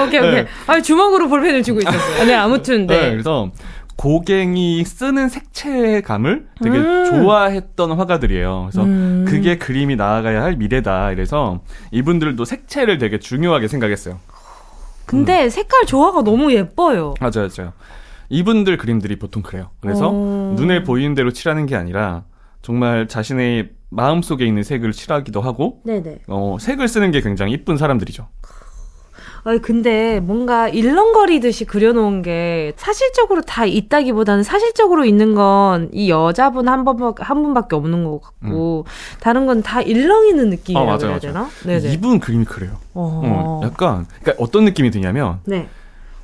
[0.05, 0.31] 오케이, 오케이.
[0.31, 0.47] 네.
[0.67, 2.25] 아, 주먹으로 볼펜을 쥐고 있었어요.
[2.25, 2.97] 네, 아무튼, 네.
[3.01, 3.11] 네.
[3.11, 3.51] 그래서
[3.95, 7.05] 고갱이 쓰는 색채감을 되게 음.
[7.05, 8.69] 좋아했던 화가들이에요.
[8.71, 9.25] 그래서 음.
[9.27, 11.11] 그게 그림이 나아가야 할 미래다.
[11.11, 11.61] 이래서
[11.91, 14.17] 이분들도 색채를 되게 중요하게 생각했어요.
[15.05, 17.13] 근데 색깔 조화가 너무 예뻐요.
[17.19, 17.73] 맞아요, 맞아요.
[18.29, 19.69] 이분들 그림들이 보통 그래요.
[19.79, 20.53] 그래서 어.
[20.57, 22.23] 눈에 보이는 대로 칠하는 게 아니라
[22.61, 26.21] 정말 자신의 마음 속에 있는 색을 칠하기도 하고 네네.
[26.27, 28.27] 어, 색을 쓰는 게 굉장히 이쁜 사람들이죠.
[29.45, 36.85] 아니, 근데 뭔가 일렁거리듯이 그려놓은 게 사실적으로 다 있다기보다는 사실적으로 있는 건 이 여자분 한
[36.85, 38.85] 번, 한 분밖에 없는 것 같고,
[39.19, 41.19] 다른 건 다 일렁이는 느낌이라고 어, 맞아요, 해야 맞아요.
[41.19, 41.49] 되나?
[41.65, 41.93] 네네.
[41.93, 42.71] 이분 그림이 그래요.
[42.93, 43.21] 어.
[43.25, 45.67] 어, 약간 그러니까 어떤 느낌이 드냐면 네.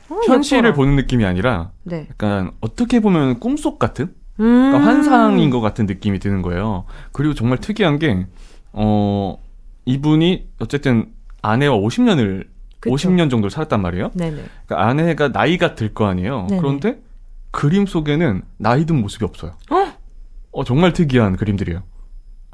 [0.10, 0.74] 어, 현실을 예뻐라.
[0.76, 2.08] 보는 느낌이 아니라 네.
[2.10, 4.72] 약간 어떻게 보면 꿈속 같은 음.
[4.72, 6.86] 그러니까 환상인 것 같은 느낌이 드는 거예요.
[7.12, 8.26] 그리고 정말 특이한 게
[8.72, 9.38] 어,
[9.86, 11.08] 이분이 어쨌든
[11.42, 12.46] 아내와 50년을
[12.80, 12.96] 그쵸.
[12.96, 14.12] 50년 정도 살았단 말이에요.
[14.14, 14.44] 네네.
[14.66, 16.48] 그러니까 아내가 나이가 들 거 아니에요.
[16.50, 16.62] 네네.
[16.62, 17.00] 그런데
[17.52, 19.54] 그림 속에는 나이 든 모습이 없어요.
[19.72, 19.94] 어?
[20.52, 21.82] 어, 정말 특이한 그림들이에요.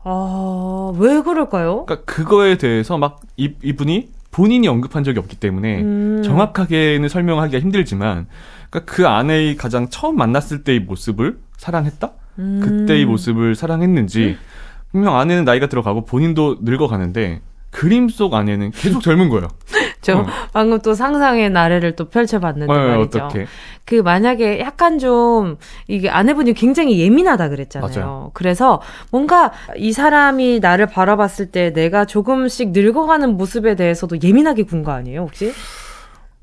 [0.03, 1.85] 아, 왜 그럴까요?
[1.85, 6.21] 그러니까 그거에 대해서 막 이, 이분이 본인이 언급한 적이 없기 때문에 음.
[6.23, 8.27] 정확하게는 설명하기가 힘들지만
[8.69, 12.11] 그러니까 그 아내의 가장 처음 만났을 때의 모습을 사랑했다?
[12.39, 12.59] 음.
[12.61, 14.37] 그때의 모습을 사랑했는지
[14.91, 17.41] 분명 아내는 나이가 들어가고 본인도 늙어가는데
[17.75, 19.49] 그림 속 아내는 계속 젊은 거예요.
[20.01, 20.25] 저 어.
[20.53, 23.19] 방금 또 상상의 나래를 또 펼쳐봤는데 어, 말이죠.
[23.25, 23.47] 어떻게?
[23.83, 25.57] 그 만약에 약간 좀
[25.87, 27.91] 이게 아내분이 굉장히 예민하다 그랬잖아요.
[27.93, 28.31] 맞아요.
[28.33, 34.91] 그래서 뭔가 이 사람이 나를 바라봤을 때 내가 조금씩 늙어가는 모습에 대해서도 예민하게 군 거
[34.91, 35.51] 아니에요, 혹시?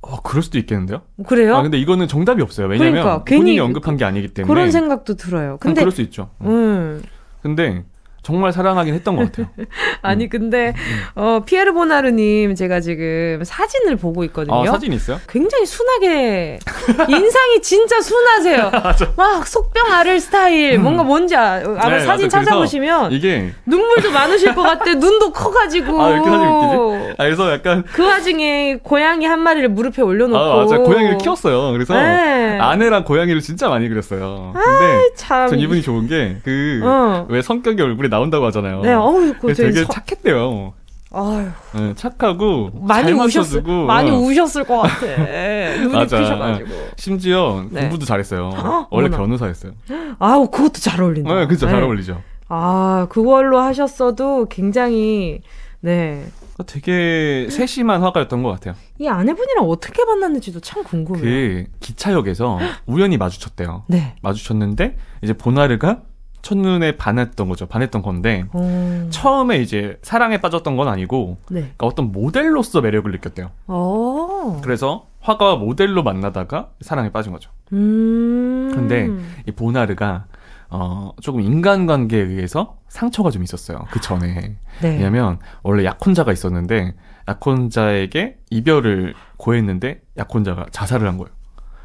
[0.01, 1.03] 어, 그럴 수도 있겠는데요?
[1.27, 1.55] 그래요?
[1.57, 2.67] 아, 근데 이거는 정답이 없어요.
[2.67, 4.53] 왜냐면 그러니까, 본인이 언급한 게 아니기 때문에.
[4.53, 5.59] 그런 생각도 들어요.
[5.61, 6.31] 근데 근데 그럴 수 있죠.
[6.41, 6.49] 어.
[6.49, 7.03] 음.
[7.41, 7.85] 근데
[8.23, 9.47] 정말 사랑하긴 했던 것 같아요.
[10.01, 10.75] 아니 근데
[11.17, 14.63] 어 피에르 보나르님 제가 지금 사진을 보고 있거든요.
[14.63, 15.19] 아, 사진 있어요?
[15.29, 16.61] 굉장히 순하게
[17.09, 18.71] 인상이 진짜 순하세요.
[19.17, 22.39] 막 속병 아를 스타일 뭔가 뭔지 아, 아마 네, 사진 맞아.
[22.45, 24.95] 찾아보시면 이게 눈물도 많으실 것 같아.
[24.95, 26.01] 눈도 커가지고.
[26.01, 27.15] 아, 이렇게 사진 웃기지?
[27.19, 30.39] 아, 그래서 약간 그 와중에 고양이 한 마리를 무릎에 올려놓고.
[30.39, 30.79] 아, 맞아.
[30.79, 31.73] 고양이를 키웠어요.
[31.73, 32.59] 그래서 네.
[32.61, 34.53] 아내랑 고양이를 진짜 많이 그렸어요.
[34.55, 35.49] 근데 참.
[35.49, 37.27] 전 이분이 좋은 게 그왜 어.
[37.43, 38.83] 성격이 얼굴에 나온다고 하잖아요.
[38.83, 40.75] 네, 어우, 그래서 되게 서- 착했대요.
[41.15, 44.15] 아휴, 네, 착하고 많이 잘 우셨을, 많이 어.
[44.15, 45.07] 우셨을 것 같아.
[45.83, 46.19] 눈이 맞아.
[46.19, 46.69] 크셔가지고.
[46.97, 47.83] 심지어 네.
[47.83, 48.51] 공부도 잘했어요.
[48.55, 49.17] 헉, 원래 어머나.
[49.19, 49.73] 변호사였어요.
[50.19, 51.35] 아우, 그것도 잘 어울린다.
[51.35, 51.87] 네, 그죠 잘 네.
[51.87, 52.21] 어울리죠.
[52.49, 55.41] 아, 그걸로 하셨어도 굉장히,
[55.81, 56.25] 네.
[56.67, 58.75] 되게 세심한 화가였던 것 같아요.
[58.99, 61.23] 이 아내분이랑 어떻게 만났는지도 참 궁금해요.
[61.25, 63.85] 그 기차역에서 우연히 마주쳤대요.
[63.89, 64.15] 네.
[64.23, 66.03] 마주쳤는데 이제 보나르가
[66.43, 67.67] 첫눈에 반했던 거죠.
[67.67, 71.61] 반했던 건데 어, 처음에 이제 사랑에 빠졌던 건 아니고 네.
[71.61, 73.51] 그러니까 어떤 모델로서 매력을 느꼈대요.
[73.69, 74.61] 어.
[74.63, 77.51] 그래서 화가와 모델로 만나다가 사랑에 빠진 거죠.
[77.73, 78.71] 음.
[78.75, 79.09] 근데
[79.47, 80.27] 이 보나르가
[80.69, 83.87] 어 조금 인간관계에 의해서 상처가 좀 있었어요.
[83.91, 84.89] 그 전에 네.
[84.97, 86.95] 왜냐면 원래 약혼자가 있었는데
[87.29, 91.31] 약혼자에게 이별을 고했는데 약혼자가 자살을 한 거예요.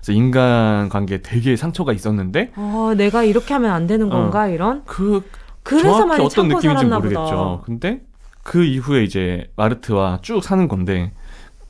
[0.07, 4.83] 그래서 인간 관계에 되게 상처가 있었는데 어, 내가 이렇게 하면 안 되는 건가 이런.
[4.85, 5.29] 그
[5.63, 6.05] 그래서 어.
[6.05, 7.21] 많이 어떤 느낌인지 모르겠죠.
[7.23, 7.61] 보다.
[7.65, 8.01] 근데
[8.43, 11.11] 그 이후에 이제 마르트와 쭉 사는 건데,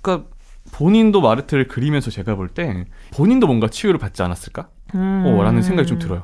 [0.01, 0.27] 그러니까
[0.71, 4.67] 본인도 마르트를 그리면서 제가 볼 때 본인도 뭔가 치유를 받지 않았을까?
[4.93, 5.23] 음.
[5.25, 6.21] 어, 라는 생각이 좀 들어요.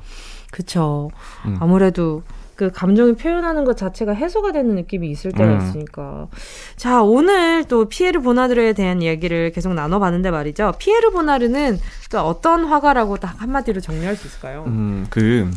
[0.51, 1.09] 그쵸.
[1.47, 1.57] 음.
[1.59, 2.21] 아무래도
[2.55, 5.57] 그 감정을 표현하는 것 자체가 해소가 되는 느낌이 있을 때가 음.
[5.61, 6.27] 있으니까.
[6.75, 10.73] 자, 오늘 또 피에르 보나르에 대한 이야기를 계속 나눠봤는데 말이죠.
[10.77, 11.79] 피에르 보나르는
[12.11, 14.65] 또 어떤 화가라고 딱 한마디로 정리할 수 있을까요?
[14.67, 15.49] 음, 그,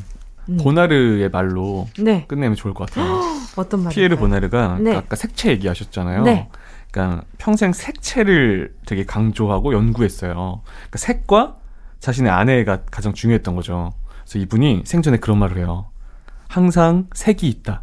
[0.49, 0.57] 음.
[0.59, 2.25] 보나르의 말로 네.
[2.29, 3.21] 끝내면 좋을 것 같아요.
[3.57, 3.93] 어떤 말?
[3.93, 4.95] 피에르 보나르가 네.
[4.95, 6.23] 아까 색채 얘기하셨잖아요.
[6.23, 6.49] 네.
[6.91, 10.33] 그러니까 평생 색채를 되게 강조하고 연구했어요.
[10.33, 11.57] 그러니까 색과
[11.99, 13.93] 자신의 아내가 가장 중요했던 거죠.
[14.23, 15.87] 그래서 이분이 생전에 그런 말을 해요.
[16.57, 17.83] 항상 색이 있다.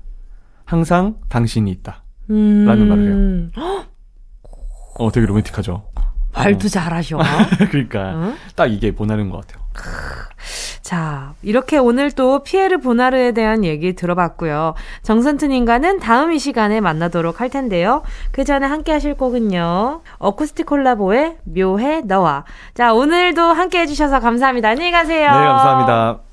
[0.65, 2.01] 항상 당신이 있다.
[2.31, 2.65] 음...
[2.65, 3.49] 라는 말을 해요.
[4.97, 5.83] 어, 되게 로맨틱하죠.
[6.33, 6.69] 말도 어.
[6.69, 7.19] 잘하셔.
[7.69, 8.35] 그러니까 응?
[8.55, 9.63] 딱 이게 보나르인 것 같아요.
[10.81, 14.73] 자, 이렇게 오늘 또 피에르 보나르에 대한 얘기 들어봤고요.
[15.03, 18.01] 정선트님과는 다음 이 시간에 만나도록 할 텐데요.
[18.31, 20.01] 그 전에 함께 하실 곡은요.
[20.17, 22.45] 어쿠스틱 콜라보의 묘해 너와.
[22.73, 24.69] 자, 오늘도 함께 해주셔서 감사합니다.
[24.69, 25.27] 안녕히 가세요.
[25.27, 26.32] 네, 감사합니다.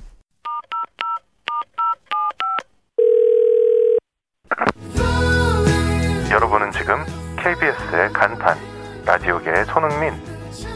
[6.31, 7.05] 여러분은 지금
[7.37, 8.57] KBS의 간판,
[9.05, 10.12] 라디오계의 손흥민,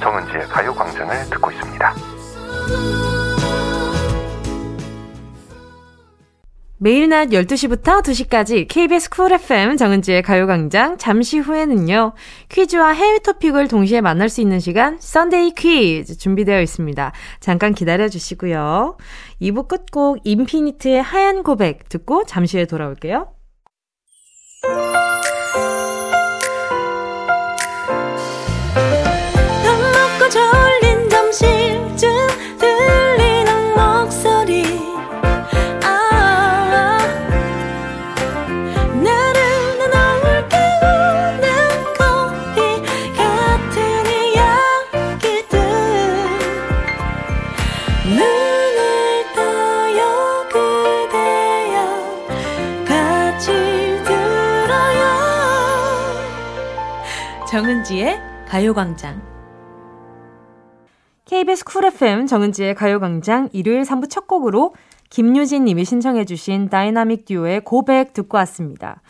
[0.01, 1.95] 정은지의 가요광장을 듣고 있습니다.
[6.79, 12.13] 매일 낮 12시부터 2시까지 KBS 쿨 FM 정은지의 가요광장 잠시 후에는요.
[12.51, 17.13] 퀴즈와 해외 토픽을 동시에 만날 수 있는 시간 Sunday 퀴즈 준비되어 있습니다.
[17.41, 18.99] 잠깐 기다려 주시고요.
[19.41, 23.34] 2부 끝곡 인피니트의 하얀 고백 듣고 잠시 후에 돌아올게요.
[24.67, 24.94] Bye.
[57.85, 58.19] 정은지의
[58.49, 59.23] 가요광장.
[61.27, 64.75] KBS 쿨 FM 정은지의 가요광장 일요일 3부 첫 곡으로
[65.11, 69.03] 김유진 님이 신청해 주신 다이나믹 듀오의 고백 듣고 왔습니다.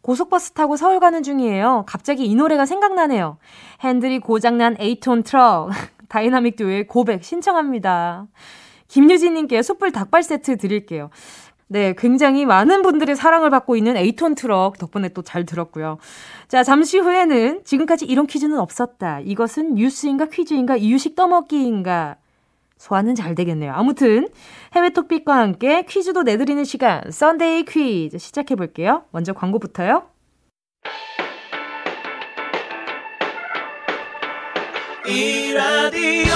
[0.00, 1.84] 고속버스 타고 서울 가는 중이에요.
[1.86, 3.36] 갑자기 이 노래가 생각나네요.
[3.80, 5.70] 핸들이 고장난 eight톤 트럭.
[6.08, 8.26] 다이나믹 듀오의 고백 신청합니다.
[8.88, 11.10] 김유진 님께 숯불 닭발 세트 드릴게요.
[11.70, 15.98] 네, 굉장히 많은 분들의 사랑을 받고 있는 eight톤 트럭 덕분에 또 잘 들었고요.
[16.48, 19.20] 자, 잠시 후에는 지금까지 이런 퀴즈는 없었다.
[19.20, 22.16] 이것은 뉴스인가 퀴즈인가 이유식 떠먹기인가
[22.78, 23.72] 소화는 잘 되겠네요.
[23.74, 24.28] 아무튼
[24.74, 29.02] 해외 토픽과 함께 퀴즈도 내드리는 시간 Sunday 퀴즈 시작해 볼게요.
[29.10, 30.04] 먼저 광고부터요.
[35.06, 36.34] 이 라디오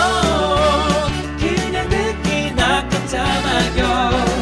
[1.39, 4.42] 그냥 듣기나 깜짝마요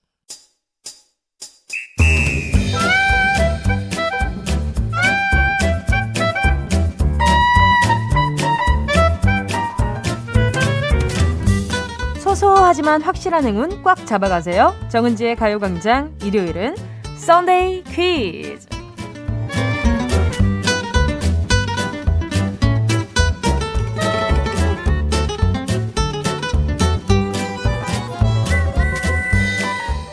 [12.41, 14.73] 소소하지만 확실한 행운 꽉 잡아가세요.
[14.89, 16.75] 정은지의 가요광장 일요일은
[17.15, 18.80] 썬데이 퀴즈.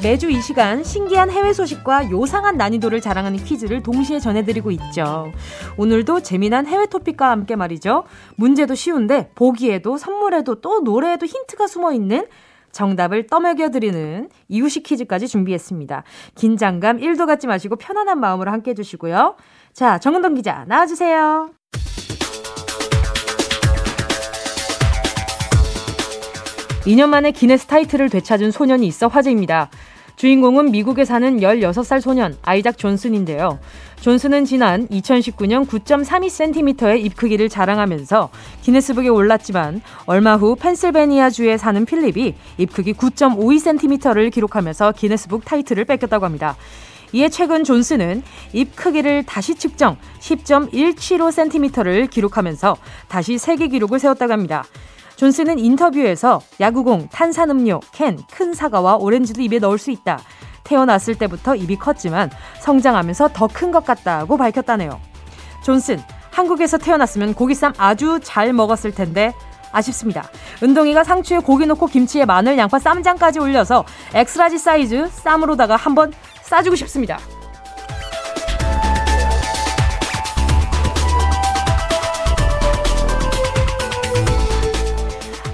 [0.00, 5.32] 매주 이 시간 신기한 해외 소식과 요상한 난이도를 자랑하는 퀴즈를 동시에 전해드리고 있죠.
[5.76, 8.04] 오늘도 재미난 해외 토픽과 함께 말이죠.
[8.36, 12.26] 문제도 쉬운데 보기에도 선물에도 또 노래에도 힌트가 숨어 있는
[12.70, 16.04] 정답을 떠먹여드리는 이유식 퀴즈까지 준비했습니다.
[16.36, 19.34] 긴장감 1도 갖지 마시고 편안한 마음으로 함께 해주시고요.
[19.72, 21.50] 자, 정은동 기자 나와주세요.
[26.84, 29.68] (2년) 만에 기네스 타이틀을 되찾은 소년이 있어 화제입니다.
[30.18, 33.60] 주인공은 미국에 사는 16살 소년 아이작 존슨인데요.
[34.00, 38.28] 존슨은 지난 2019년 9.32cm의 입 크기를 자랑하면서
[38.62, 46.56] 기네스북에 올랐지만 얼마 후 펜실베니아주에 사는 필립이 입 크기 9.52cm를 기록하면서 기네스북 타이틀을 뺏겼다고 합니다.
[47.12, 52.76] 이에 최근 존슨은 입 크기를 다시 측정 10.175cm를 기록하면서
[53.06, 54.64] 다시 세계 기록을 세웠다고 합니다.
[55.18, 60.20] 존슨은 인터뷰에서 야구공, 탄산음료, 캔, 큰 사과와 오렌지도 입에 넣을 수 있다.
[60.62, 65.00] 태어났을 때부터 입이 컸지만 성장하면서 더 큰 것 같다고 밝혔다네요.
[65.64, 65.98] 존슨,
[66.30, 69.34] 한국에서 태어났으면 고기쌈 아주 잘 먹었을 텐데
[69.72, 70.30] 아쉽습니다.
[70.62, 77.18] 은동이가 상추에 고기 넣고 김치에 마늘, 양파, 쌈장까지 올려서 X-large 사이즈 쌈으로다가 한번 싸주고 싶습니다.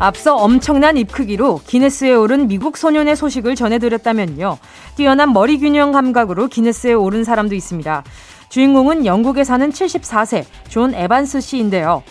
[0.05, 4.59] 앞서 엄청난 입 크기로 기네스에 오른 미국 소년의 소식을 전해드렸다면요.
[4.97, 8.05] 뛰어난 머리 균형 감각으로 기네스에 오른 사람도 있습니다.
[8.51, 12.03] 주인공은 영국에 사는 74세 존 에반스 씨인데요.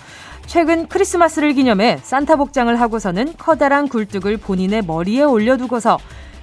[0.47, 5.99] 최근 크리스마스를 기념해 산타 복장을 하고서는 커다란 굴뚝을 본인의 머리에 올려두고서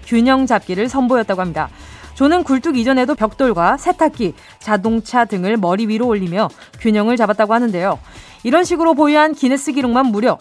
[0.06, 1.68] 균형 잡기를 선보였다고 합니다.
[2.14, 7.98] 존은 굴뚝 이전에도 벽돌과 세탁기, 자동차 등을 머리 위로 올리며 균형을 잡았다고 하는데요.
[8.44, 10.38] 이런 식으로 보유한 기네스 기록만 무려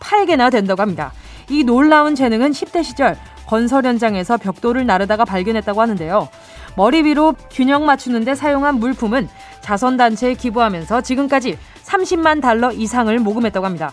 [0.00, 1.12] 98개나 된다고 합니다.
[1.48, 6.28] 이 놀라운 재능은 10대 시절 건설 현장에서 벽돌을 나르다가 발견했다고 하는데요.
[6.76, 9.28] 머리 위로 균형 맞추는데 사용한 물품은
[9.60, 13.92] 자선단체에 기부하면서 지금까지 30만 달러 이상을 모금했다고 합니다.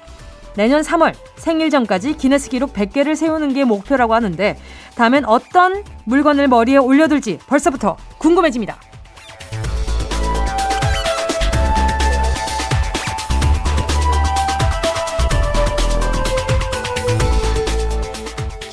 [0.55, 4.57] 내년 3월 생일 전까지 기네스 기록 100개를 세우는 게 목표라고 하는데
[4.95, 8.77] 다음엔 어떤 물건을 머리에 올려둘지 벌써부터 궁금해집니다.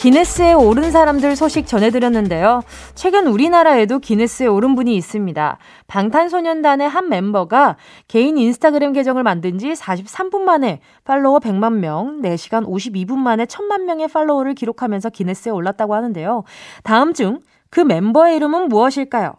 [0.04, 2.62] 기네스에 오른 사람들 소식 전해드렸는데요.
[2.94, 5.58] 최근 우리나라에도 기네스에 오른 분이 있습니다.
[5.86, 13.16] 방탄소년단의 한 멤버가 개인 인스타그램 계정을 만든 지 43분 만에 팔로워 100만 명, 4시간 52분
[13.16, 16.44] 만에 1000만 명의 팔로워를 기록하면서 기네스에 올랐다고 하는데요.
[16.82, 17.40] 다음 중
[17.74, 19.34] 그 멤버의 이름은 무엇일까요?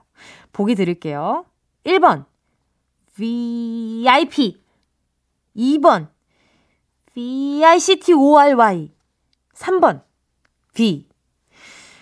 [0.51, 1.45] 보기 드릴게요.
[1.86, 2.25] 1번,
[3.15, 4.62] VIP.
[5.56, 6.10] 2번,
[7.13, 8.91] VICTORY.
[9.54, 10.01] 3번,
[10.75, 11.07] V.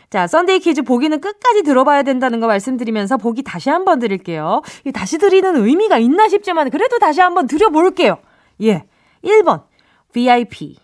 [0.10, 4.62] 자, Sunday 퀴즈 보기는 끝까지 들어봐야 된다는 거 말씀드리면서 보기 다시 한번 드릴게요.
[4.94, 8.18] 다시 드리는 의미가 있나 싶지만 그래도 다시 한번 드려볼게요.
[8.62, 8.86] 예.
[9.24, 9.64] 1번,
[10.12, 10.78] VIP.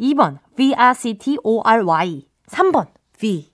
[0.00, 2.26] 2번, VICTORY.
[2.48, 3.50] 3번, V.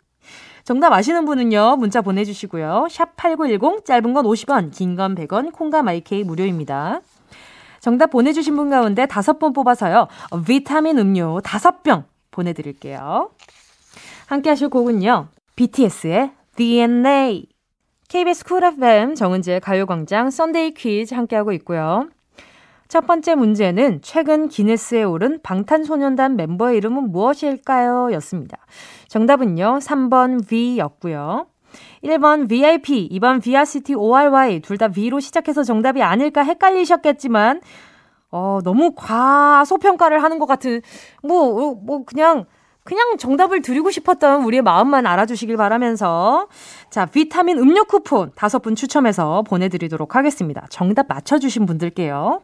[0.64, 2.88] 정답 아시는 분은요, 문자 보내주시고요.
[2.90, 7.02] 샵 8910, 짧은 건 50원, 긴 건 100원, 콩과 my K 무료입니다.
[7.80, 10.08] 정답 보내주신 분 가운데 다섯 분 뽑아서요,
[10.46, 13.30] 비타민 음료 다섯 병 보내드릴게요.
[14.30, 15.26] 함께 하실 곡은요.
[15.56, 17.46] BTS의 DNA.
[18.08, 22.08] KBS Cool FM 정은지의 가요광장 Sunday 퀴즈 함께하고 있고요.
[22.86, 28.12] 첫 번째 문제는 최근 기네스에 오른 방탄소년단 멤버의 이름은 무엇일까요?
[28.12, 28.58] 였습니다.
[29.08, 29.80] 정답은요.
[29.82, 31.48] 3번 V였고요.
[32.04, 37.62] 1번 VIP, 2번 VICTORY 둘 다 V로 시작해서 정답이 아닐까 헷갈리셨겠지만
[38.30, 40.82] 어, 너무 과소평가를 하는 것 같은
[41.24, 42.46] 뭐 뭐 그냥
[42.84, 46.48] 그냥 정답을 드리고 싶었던 우리의 마음만 알아주시길 바라면서
[46.90, 50.66] 자 비타민 음료 쿠폰 다섯 분 추첨해서 보내드리도록 하겠습니다.
[50.70, 52.40] 정답 맞춰주신 분들게요.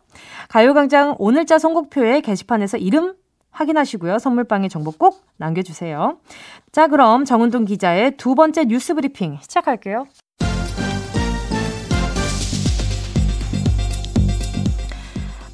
[0.49, 3.15] 가요광장 오늘자 선곡표에 게시판에서 이름
[3.51, 4.19] 확인하시고요.
[4.19, 6.19] 선물방에 정보 꼭 남겨주세요.
[6.71, 10.07] 자 그럼 정은동 기자의 두 번째 뉴스 브리핑 시작할게요.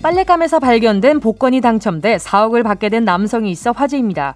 [0.03, 4.35] 빨래감에서 발견된 복권이 당첨돼 4억을 받게 된 남성이 있어 화제입니다.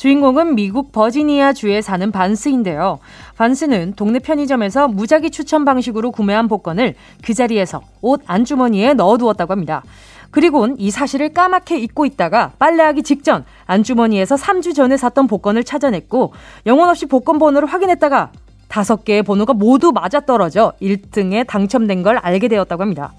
[0.00, 3.00] 주인공은 미국 버지니아 주에 사는 반스인데요.
[3.36, 9.82] 반스는 동네 편의점에서 무작위 추천 방식으로 구매한 복권을 그 자리에서 옷 안주머니에 넣어두었다고 합니다.
[10.30, 16.32] 그리곤 이 사실을 까맣게 잊고 있다가 빨래하기 직전 안주머니에서 3주 전에 샀던 복권을 찾아냈고
[16.64, 18.32] 영혼 없이 복권 번호를 확인했다가
[18.68, 23.12] 다섯 개의 번호가 모두 맞아떨어져 1등에 당첨된 걸 알게 되었다고 합니다.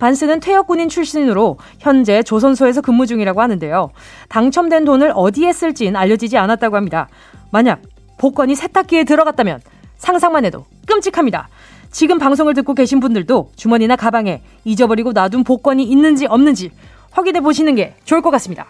[0.00, 3.90] 반스는 퇴역군인 출신으로 현재 조선소에서 근무 중이라고 하는데요.
[4.28, 7.08] 당첨된 돈을 어디에 쓸진 알려지지 않았다고 합니다.
[7.52, 7.82] 만약
[8.18, 9.60] 복권이 세탁기에 들어갔다면
[9.98, 11.48] 상상만 해도 끔찍합니다.
[11.92, 16.70] 지금 방송을 듣고 계신 분들도 주머니나 가방에 잊어버리고 놔둔 복권이 있는지 없는지
[17.10, 18.66] 확인해 보시는 게 좋을 것 같습니다.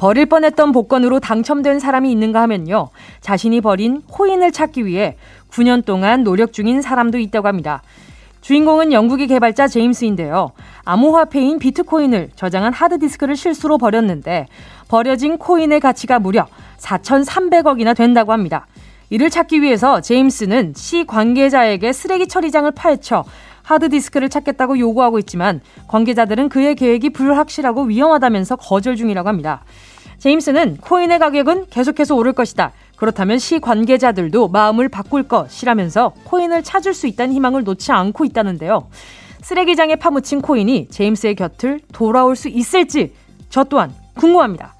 [0.00, 2.88] 버릴 뻔했던 복권으로 당첨된 사람이 있는가 하면요.
[3.20, 5.18] 자신이 버린 코인을 찾기 위해
[5.50, 7.82] 9년 동안 노력 중인 사람도 있다고 합니다.
[8.40, 10.52] 주인공은 영국의 개발자 제임스인데요.
[10.86, 14.46] 암호화폐인 비트코인을 저장한 하드디스크를 실수로 버렸는데
[14.88, 16.46] 버려진 코인의 가치가 무려
[16.78, 18.66] 4,300억이나 된다고 합니다.
[19.10, 23.24] 이를 찾기 위해서 제임스는 시 관계자에게 쓰레기 처리장을 파헤쳐
[23.62, 29.64] 하드디스크를 찾겠다고 요구하고 있지만 관계자들은 그의 계획이 불확실하고 위험하다면서 거절 중이라고 합니다.
[30.18, 32.72] 제임스는 코인의 가격은 계속해서 오를 것이다.
[32.96, 38.88] 그렇다면 시 관계자들도 마음을 바꿀 것이라면서 코인을 찾을 수 있다는 희망을 놓지 않고 있다는데요.
[39.42, 43.14] 쓰레기장에 파묻힌 코인이 제임스의 곁을 돌아올 수 있을지
[43.48, 44.74] 저 또한 궁금합니다.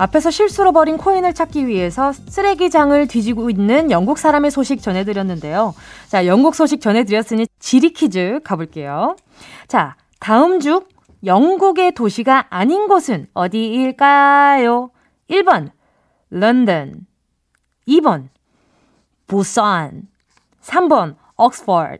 [0.00, 5.74] 앞에서 실수로 버린 코인을 찾기 위해서 쓰레기장을 뒤지고 있는 영국 사람의 소식 전해드렸는데요.
[6.08, 9.16] 자, 영국 소식 전해드렸으니 지리 퀴즈 가볼게요.
[9.68, 10.86] 자, 다음 중
[11.26, 14.90] 영국의 도시가 아닌 곳은 어디일까요?
[15.28, 15.70] 1번,
[16.30, 17.06] 런던.
[17.86, 18.28] 2번,
[19.26, 20.08] 부산.
[20.62, 21.98] 3번, 옥스퍼드.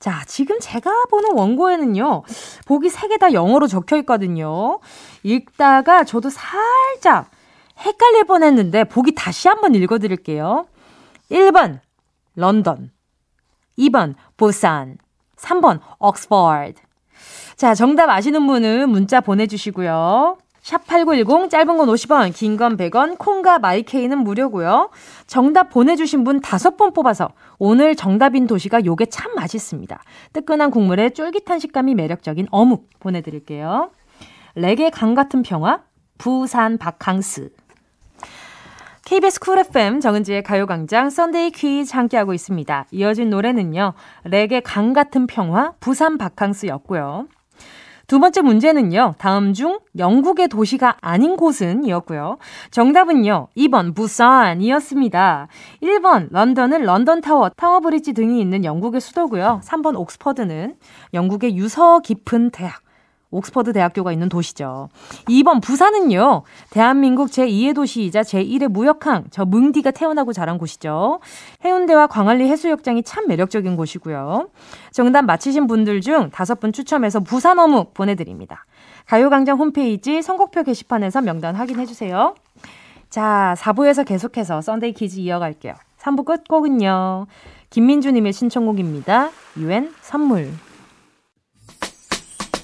[0.00, 2.22] 자, 지금 제가 보는 원고에는요,
[2.64, 4.80] 보기 3개 다 영어로 적혀 있거든요.
[5.22, 7.30] 읽다가 저도 살짝
[7.78, 10.66] 헷갈릴 뻔 했는데, 보기 다시 한번 읽어 드릴게요.
[11.30, 11.80] 1번,
[12.34, 12.90] 런던.
[13.78, 14.96] 2번, 부산.
[15.36, 16.80] 3번, 옥스퍼드.
[17.56, 20.38] 자, 정답 아시는 분은 문자 보내주시고요.
[20.62, 24.90] 샵8910 짧은 건 50원, 긴 건 100원, 콩과 마이케이는 무료고요.
[25.26, 30.02] 정답 보내주신 분 5번 뽑아서 오늘 정답인 도시가 요게 참 맛있습니다.
[30.32, 33.90] 뜨끈한 국물에 쫄깃한 식감이 매력적인 어묵 보내드릴게요.
[34.54, 35.82] 레게 강 같은 평화,
[36.18, 37.50] 부산 바캉스.
[39.06, 42.86] KBS Cool FM 정은지의 가요광장 Sunday 퀴즈 함께하고 있습니다.
[42.92, 43.94] 이어진 노래는요.
[44.24, 47.26] 레게 강 같은 평화, 부산 바캉스였고요.
[48.10, 49.14] 두 번째 문제는요.
[49.18, 52.38] 다음 중 영국의 도시가 아닌 곳은 이었고요.
[52.72, 53.46] 정답은요.
[53.56, 55.46] 2번 부산이었습니다.
[55.80, 59.60] 1번 런던은 런던 타워, 타워 브리지 등이 있는 영국의 수도고요.
[59.62, 60.74] 3번 옥스퍼드는
[61.14, 62.82] 영국의 유서 깊은 대학.
[63.30, 64.88] 옥스퍼드 대학교가 있는 도시죠.
[65.28, 66.42] 2번 부산은요.
[66.70, 71.20] 대한민국 제2의 도시이자 제1의 무역항 저 뭉디가 태어나고 자란 곳이죠.
[71.64, 74.48] 해운대와 광안리 해수욕장이 참 매력적인 곳이고요.
[74.92, 78.64] 정답 맞히신 분들 중 다섯 분 추첨해서 부산 어묵 보내드립니다.
[79.06, 82.34] 가요광장 홈페이지 선곡표 게시판에서 명단 확인해 주세요.
[83.08, 85.74] 자, 4부에서 계속해서 썬데이 퀴즈 이어갈게요.
[86.00, 87.26] 3부 끝곡은요.
[87.70, 89.30] 김민주님의 신청곡입니다.
[89.58, 90.50] 유엔 선물.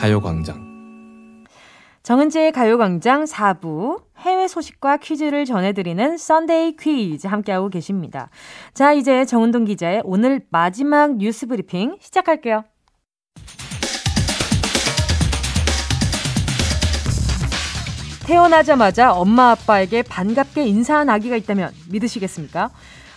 [0.00, 1.44] 가요광장.
[2.02, 8.30] 정은지의 가요광장 4부 해외 소식과 퀴즈를 전해드리는 Sunday 퀴즈 함께하고 계십니다.
[8.72, 12.64] 자, 이제 정은동 기자의 오늘 마지막 뉴스 브리핑 시작할게요.
[18.24, 22.70] 태어나자마자 엄마 아빠에게 반갑게 인사한 아기가 있다면 믿으시겠습니까?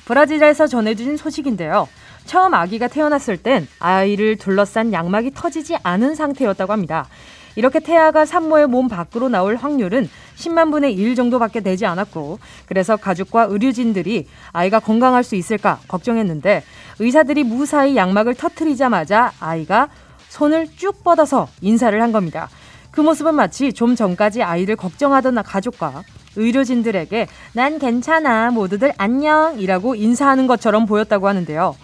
[0.04, 1.88] 브라질에서 전해주신 소식인데요.
[2.26, 7.08] 처음 아기가 태어났을 땐 아이를 둘러싼 양막이 터지지 않은 상태였다고 합니다.
[7.56, 13.44] 이렇게 태아가 산모의 몸 밖으로 나올 확률은 10만 분의 1 정도밖에 되지 않았고 그래서 가족과
[13.44, 16.64] 의료진들이 아이가 건강할 수 있을까 걱정했는데
[17.00, 19.90] 의사들이 무사히 양막을 터트리자마자 아이가
[20.30, 22.50] 손을 쭉 뻗어서 인사를 한 겁니다.
[22.90, 26.04] 그 모습은 마치 좀 전까지 아이를 걱정하던 가족과
[26.36, 31.76] 의료진들에게 난 괜찮아 모두들 안녕이라고 인사하는 것처럼 보였다고 하는데요.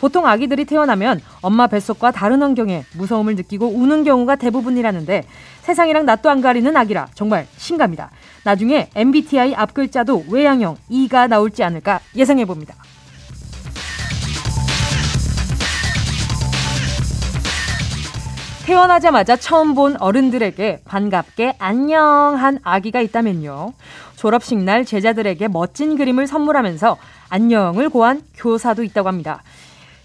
[0.00, 5.24] 보통 아기들이 태어나면 엄마 뱃속과 다른 환경에 무서움을 느끼고 우는 경우가 대부분이라는데
[5.62, 8.10] 세상이랑 낯도 안 가리는 아기라 정말 신갑니다.
[8.44, 12.74] 나중에 MBTI 앞글자도 외양형 E가 나올지 않을까 예상해 봅니다.
[18.66, 23.72] 태어나자마자 처음 본 어른들에게 반갑게 안녕 한 아기가 있다면요.
[24.16, 26.96] 졸업식 날 제자들에게 멋진 그림을 선물하면서
[27.28, 29.42] 안녕을 고한 교사도 있다고 합니다.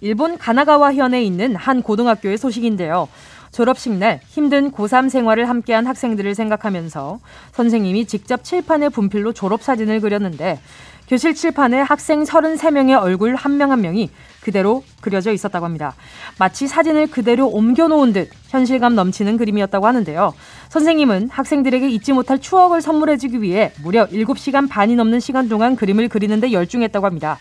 [0.01, 3.07] 일본 가나가와 현에 있는 한 고등학교의 소식인데요.
[3.51, 7.19] 졸업식 날 힘든 고3 생활을 함께한 학생들을 생각하면서
[7.51, 10.59] 선생님이 직접 칠판에 분필로 졸업사진을 그렸는데
[11.07, 14.09] 교실 칠판에 학생 33명의 얼굴 한 명한 한 명이
[14.41, 15.93] 그대로 그려져 있었다고 합니다.
[16.39, 20.33] 마치 사진을 그대로 옮겨놓은 듯 현실감 넘치는 그림이었다고 하는데요.
[20.69, 26.53] 선생님은 학생들에게 잊지 못할 추억을 선물해주기 위해 무려 7시간 반이 넘는 시간 동안 그림을 그리는데
[26.53, 27.37] 열중했다고 합니다.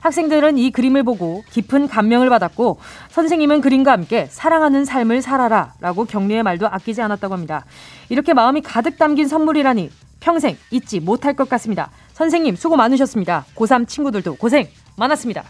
[0.00, 2.78] 학생들은 이 그림을 보고 깊은 감명을 받았고
[3.10, 7.64] 선생님은 그림과 함께 사랑하는 삶을 살아라 라고 격려의 말도 아끼지 않았다고 합니다.
[8.08, 9.90] 이렇게 마음이 가득 담긴 선물이라니
[10.20, 11.90] 평생 잊지 못할 것 같습니다.
[12.12, 13.44] 선생님 수고 많으셨습니다.
[13.54, 15.44] 고3 친구들도 고생 많았습니다.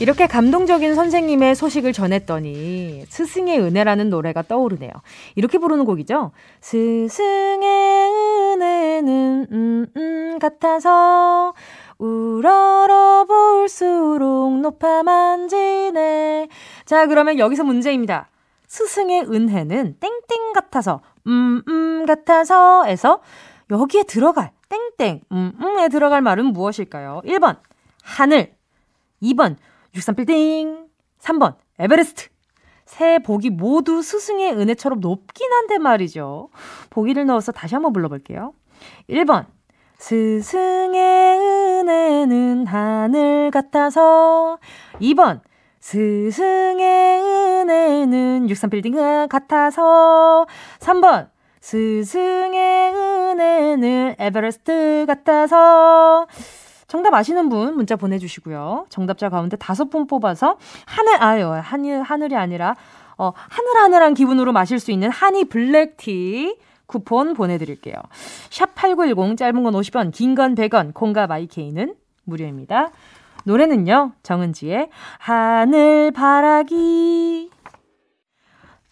[0.00, 4.90] 이렇게 감동적인 선생님의 소식을 전했더니 스승의 은혜라는 노래가 떠오르네요.
[5.34, 6.30] 이렇게 부르는 곡이죠.
[6.60, 8.10] 스승의
[8.52, 11.52] 은혜는 음, 음 같아서
[11.98, 16.48] 우러러 볼수록 높아 만지네.
[16.84, 18.28] 자, 그러면 여기서 문제입니다.
[18.68, 23.20] 스승의 은혜는 땡땡 같아서 음, 음 같아서에서
[23.70, 27.22] 여기에 들어갈 땡땡 음, 음에 들어갈 말은 무엇일까요?
[27.24, 27.58] 1번
[28.04, 28.54] 하늘
[29.22, 29.56] 2번
[29.98, 30.88] 63빌딩.
[31.20, 32.28] 3번 에베레스트.
[32.84, 36.48] 세 복이 모두 스승의 은혜처럼 높긴 한데 말이죠.
[36.90, 38.54] 보기를 넣어서 다시 한번 불러볼게요.
[39.10, 39.46] 1번
[39.98, 44.58] 스승의 은혜는 하늘 같아서.
[45.00, 45.40] 2번
[45.80, 50.46] 스승의 은혜는 63빌딩 같아서.
[50.78, 51.28] 3번
[51.60, 56.26] 스승의 은혜는 에베레스트 같아서
[56.88, 58.86] 정답 아시는 분 문자 보내주시고요.
[58.88, 62.74] 정답자 가운데 다섯 분 뽑아서 하늘 아유 하늘 하늘이 아니라
[63.18, 67.94] 어 하늘하늘한 기분으로 마실 수 있는 honey black tea 쿠폰 보내드릴게요.
[68.50, 72.88] 샵 8910 짧은 건 50원 긴 건 100원 콩과 my K는 무료입니다.
[73.44, 77.50] 노래는요 정은지의 하늘 바라기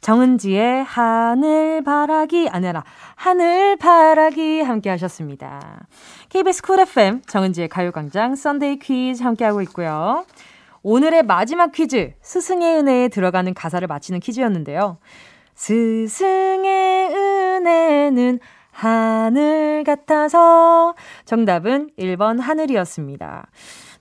[0.02, 2.84] 정은지의 하늘 바라기 아니라
[3.16, 5.86] 하늘 바라기 함께 하셨습니다.
[6.36, 10.26] KBS Cool FM 정은지의 가요광장 Sunday 퀴즈 함께하고 있고요.
[10.82, 14.98] 오늘의 마지막 퀴즈 스승의 은혜에 들어가는 가사를 맞히는 퀴즈였는데요.
[15.54, 23.46] 스승의 은혜는 하늘 같아서 정답은 1번 하늘이었습니다.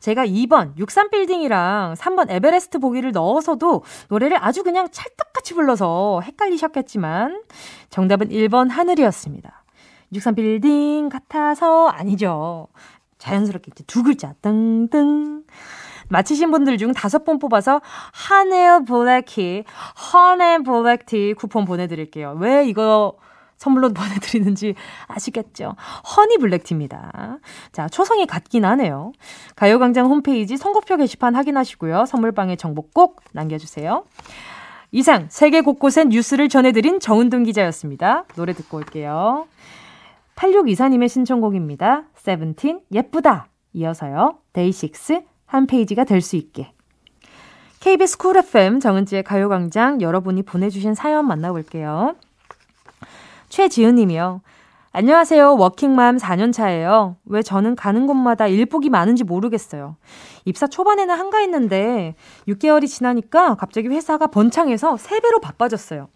[0.01, 7.43] 제가 2번 63빌딩이랑 3번 에베레스트 보기를 넣어서도 노래를 아주 그냥 찰떡같이 불러서 헷갈리셨겠지만
[7.89, 9.64] 정답은 1번 하늘이었습니다.
[10.15, 12.67] 63 빌딩 같아서 아니죠.
[13.17, 15.43] 자연스럽게 이제 두 글자 땡땡
[16.09, 17.81] 맞히신 분들 중 다섯 분 뽑아서
[18.13, 19.63] 하넬 블랙티,
[19.95, 22.37] honey black tea 쿠폰 보내드릴게요.
[22.39, 23.17] 왜 이거
[23.57, 24.75] 선물로 보내드리는지
[25.07, 25.75] 아시겠죠?
[26.15, 27.39] honey black tea입니다.
[27.71, 29.13] 자, 초성이 같긴 하네요.
[29.55, 32.05] 가요광장 홈페이지 선곡표 게시판 확인하시고요.
[32.05, 34.03] 선물방에 정보 꼭 남겨주세요.
[34.91, 38.25] 이상 세계 곳곳의 뉴스를 전해드린 정은동 기자였습니다.
[38.35, 39.47] 노래 듣고 올게요.
[40.35, 42.03] 8624님의 신청곡입니다.
[42.15, 43.47] 세븐틴 예쁘다.
[43.73, 44.39] 이어서요.
[44.53, 46.71] 데이식스 한 페이지가 될 수 있게.
[47.79, 52.15] KBS Cool FM 정은지의 가요광장 여러분이 보내주신 사연 만나볼게요.
[53.49, 54.41] 최지은 님이요.
[54.91, 55.55] 안녕하세요.
[55.57, 57.17] 워킹맘 4년 차예요.
[57.25, 59.97] 왜 저는 가는 곳마다 일복이 많은지 모르겠어요.
[60.45, 62.15] 입사 초반에는 한가했는데
[62.47, 66.07] 6개월이 지나니까 갑자기 회사가 번창해서 3배로 바빠졌어요.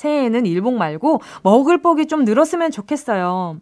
[0.00, 3.58] 새해에는 일복 말고 먹을 복이 좀 늘었으면 좋겠어요.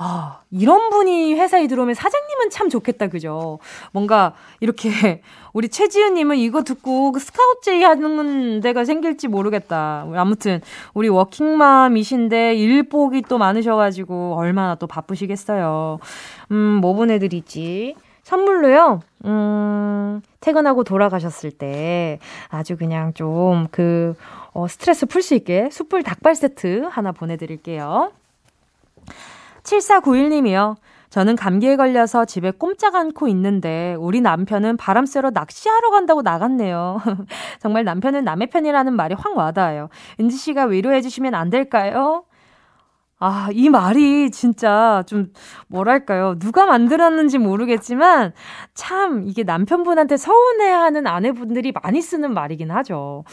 [0.00, 3.58] 아, 이런 분이 회사에 들어오면 사장님은 참 좋겠다, 그죠?
[3.92, 4.90] 뭔가, 이렇게,
[5.52, 10.06] 우리 최지은님은 이거 듣고 그 스카우트제이 하는 데가 생길지 모르겠다.
[10.14, 10.60] 아무튼,
[10.94, 15.98] 우리 워킹맘이신데 일복이 또 많으셔가지고, 얼마나 또 바쁘시겠어요.
[16.52, 17.96] 음, 뭐 보내드리지?
[18.28, 22.18] 선물로요, 음, 퇴근하고 돌아가셨을 때
[22.50, 24.14] 아주 그냥 좀 그,
[24.52, 28.12] 어, 스트레스 풀 수 있게 숯불 닭발 세트 하나 보내드릴게요.
[29.62, 30.76] 7491님이요.
[31.08, 37.00] 저는 감기에 걸려서 집에 꼼짝 않고 있는데 우리 남편은 바람 쐬러 낚시하러 간다고 나갔네요.
[37.60, 39.88] 정말 남편은 남의 편이라는 말이 확 와닿아요.
[40.20, 42.24] 은지 씨가 위로해 주시면 안 될까요?
[43.20, 45.32] 아, 이 말이 진짜 좀,
[45.66, 46.38] 뭐랄까요.
[46.38, 48.32] 누가 만들었는지 모르겠지만,
[48.74, 53.24] 참, 이게 남편분한테 서운해하는 아내분들이 많이 쓰는 말이긴 하죠.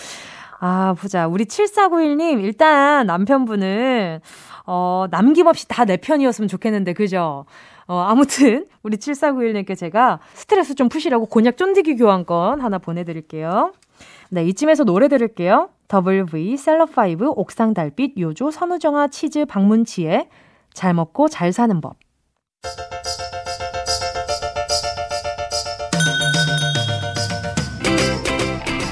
[0.59, 1.27] 아, 보자.
[1.27, 4.21] 우리 7491님, 일단 남편분은,
[4.65, 7.45] 어, 남김없이 다 내 편이었으면 좋겠는데, 그죠?
[7.88, 13.73] 어, 아무튼, 우리 7491님께 제가 스트레스 좀 푸시라고 곤약 쫀디기 교환권 하나 보내드릴게요.
[14.30, 15.69] 네, 이쯤에서 노래 들을게요.
[15.93, 20.28] WV 셀럽5 옥상 달빛 요조 선우정아 치즈 방문치에
[20.73, 21.95] 잘 먹고 잘 사는 법.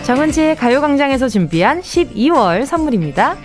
[0.06, 3.36] 정은지의 가요광장에서 준비한 12월 선물입니다.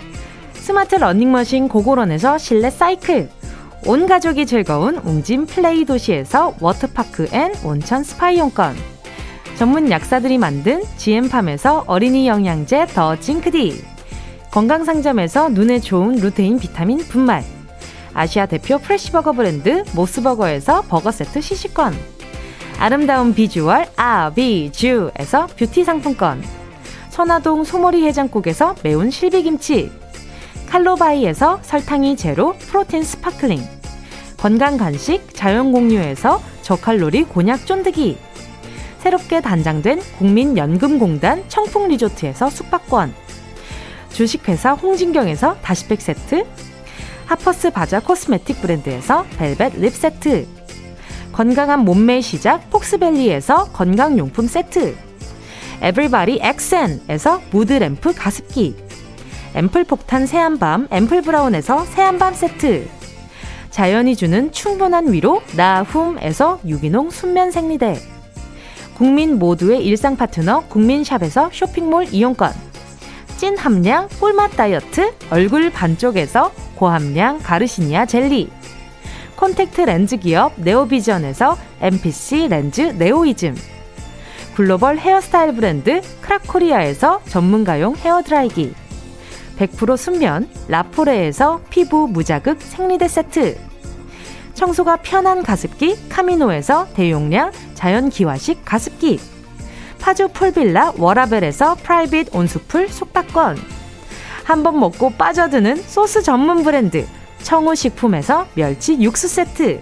[0.53, 3.29] 스마트 러닝머신 고고런에서 실내 사이클
[3.87, 8.75] 온 가족이 즐거운 웅진 플레이 도시에서 워터파크 and 온천 스파 이용권
[9.59, 13.83] 전문 약사들이 만든 GM팜에서 어린이 영양제 더 징크디.
[14.51, 17.43] 건강상점에서 눈에 좋은 루테인 비타민 분말.
[18.13, 21.93] 아시아 대표 fresh버거 브랜드 모스버거에서 버거 세트 시식권.
[22.79, 26.41] 아름다운 비주얼 아비주에서 뷰티 상품권.
[27.09, 29.91] 천화동 소머리 해장국에서 매운 실비김치.
[30.69, 33.61] 칼로바이에서 설탕이 제로 protein sparkling.
[34.37, 38.28] 건강 간식 자연 공유에서 저칼로리 곤약 쫀득이
[38.99, 43.13] 새롭게 단장된 국민연금공단 청풍리조트에서 숙박권,
[44.11, 46.45] 주식회사 홍진경에서 다시팩 세트,
[47.25, 50.47] 하퍼스 바자 코스메틱 브랜드에서 벨벳 lip 세트,
[51.31, 54.95] 건강한 몸매 시작 폭스밸리에서 건강용품 세트,
[55.81, 58.75] 에브리바디 엑센에서 무드램프 가습기,
[59.55, 62.87] 앰플 폭탄 새한밤 앰플 브라운에서 새한밤 세트,
[63.69, 67.95] 자연이 주는 충분한 위로 나훔에서 유기농 순면 생리대,
[68.99, 72.51] 국민 모두의 일상 파트너 국민샵에서 쇼핑몰 이용권,
[73.37, 78.49] 찐 함량 꿀맛 다이어트 얼굴 반쪽에서 고함량 가르시니아 젤리,
[79.37, 83.55] 콘택트 렌즈 기업 네오비전에서 MPC 렌즈 네오이즘,
[84.57, 88.73] 글로벌 헤어스타일 브랜드 크라코리아에서 전문가용 헤어드라이기,
[89.59, 93.68] 100% 순면 라포레에서 피부 무자극 생리대 세트,
[94.53, 99.19] 청소가 편한 가습기 카미노에서 대용량 자연 기화식 가습기,
[99.99, 103.57] 파주 풀빌라 워라벨에서 private 온수풀 숙박권,
[104.43, 107.07] 한 번 먹고 빠져드는 소스 전문 브랜드
[107.43, 109.81] 청우식품에서 멸치 육수 세트.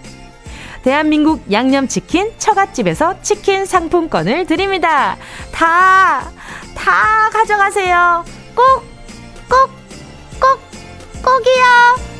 [0.84, 5.18] 대한민국 양념치킨 처갓집에서 치킨 상품권을 드립니다.
[5.51, 6.32] 다,
[6.76, 8.24] 다 가져가세요.
[8.55, 8.84] 꼭,
[9.49, 9.70] 꼭,
[10.39, 10.59] 꼭,
[11.24, 12.16] 꼭이요.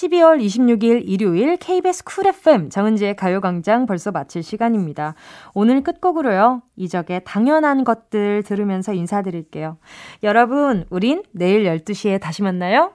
[0.00, 5.14] 12월 26일 일요일 KBS 쿨 FM 정은지의 가요광장 벌써 마칠 시간입니다.
[5.52, 6.62] 오늘 끝곡으로요.
[6.76, 9.76] 이적의 당연한 것들 들으면서 인사드릴게요.
[10.22, 12.92] 여러분, 우린 내일 12시에 다시 만나요.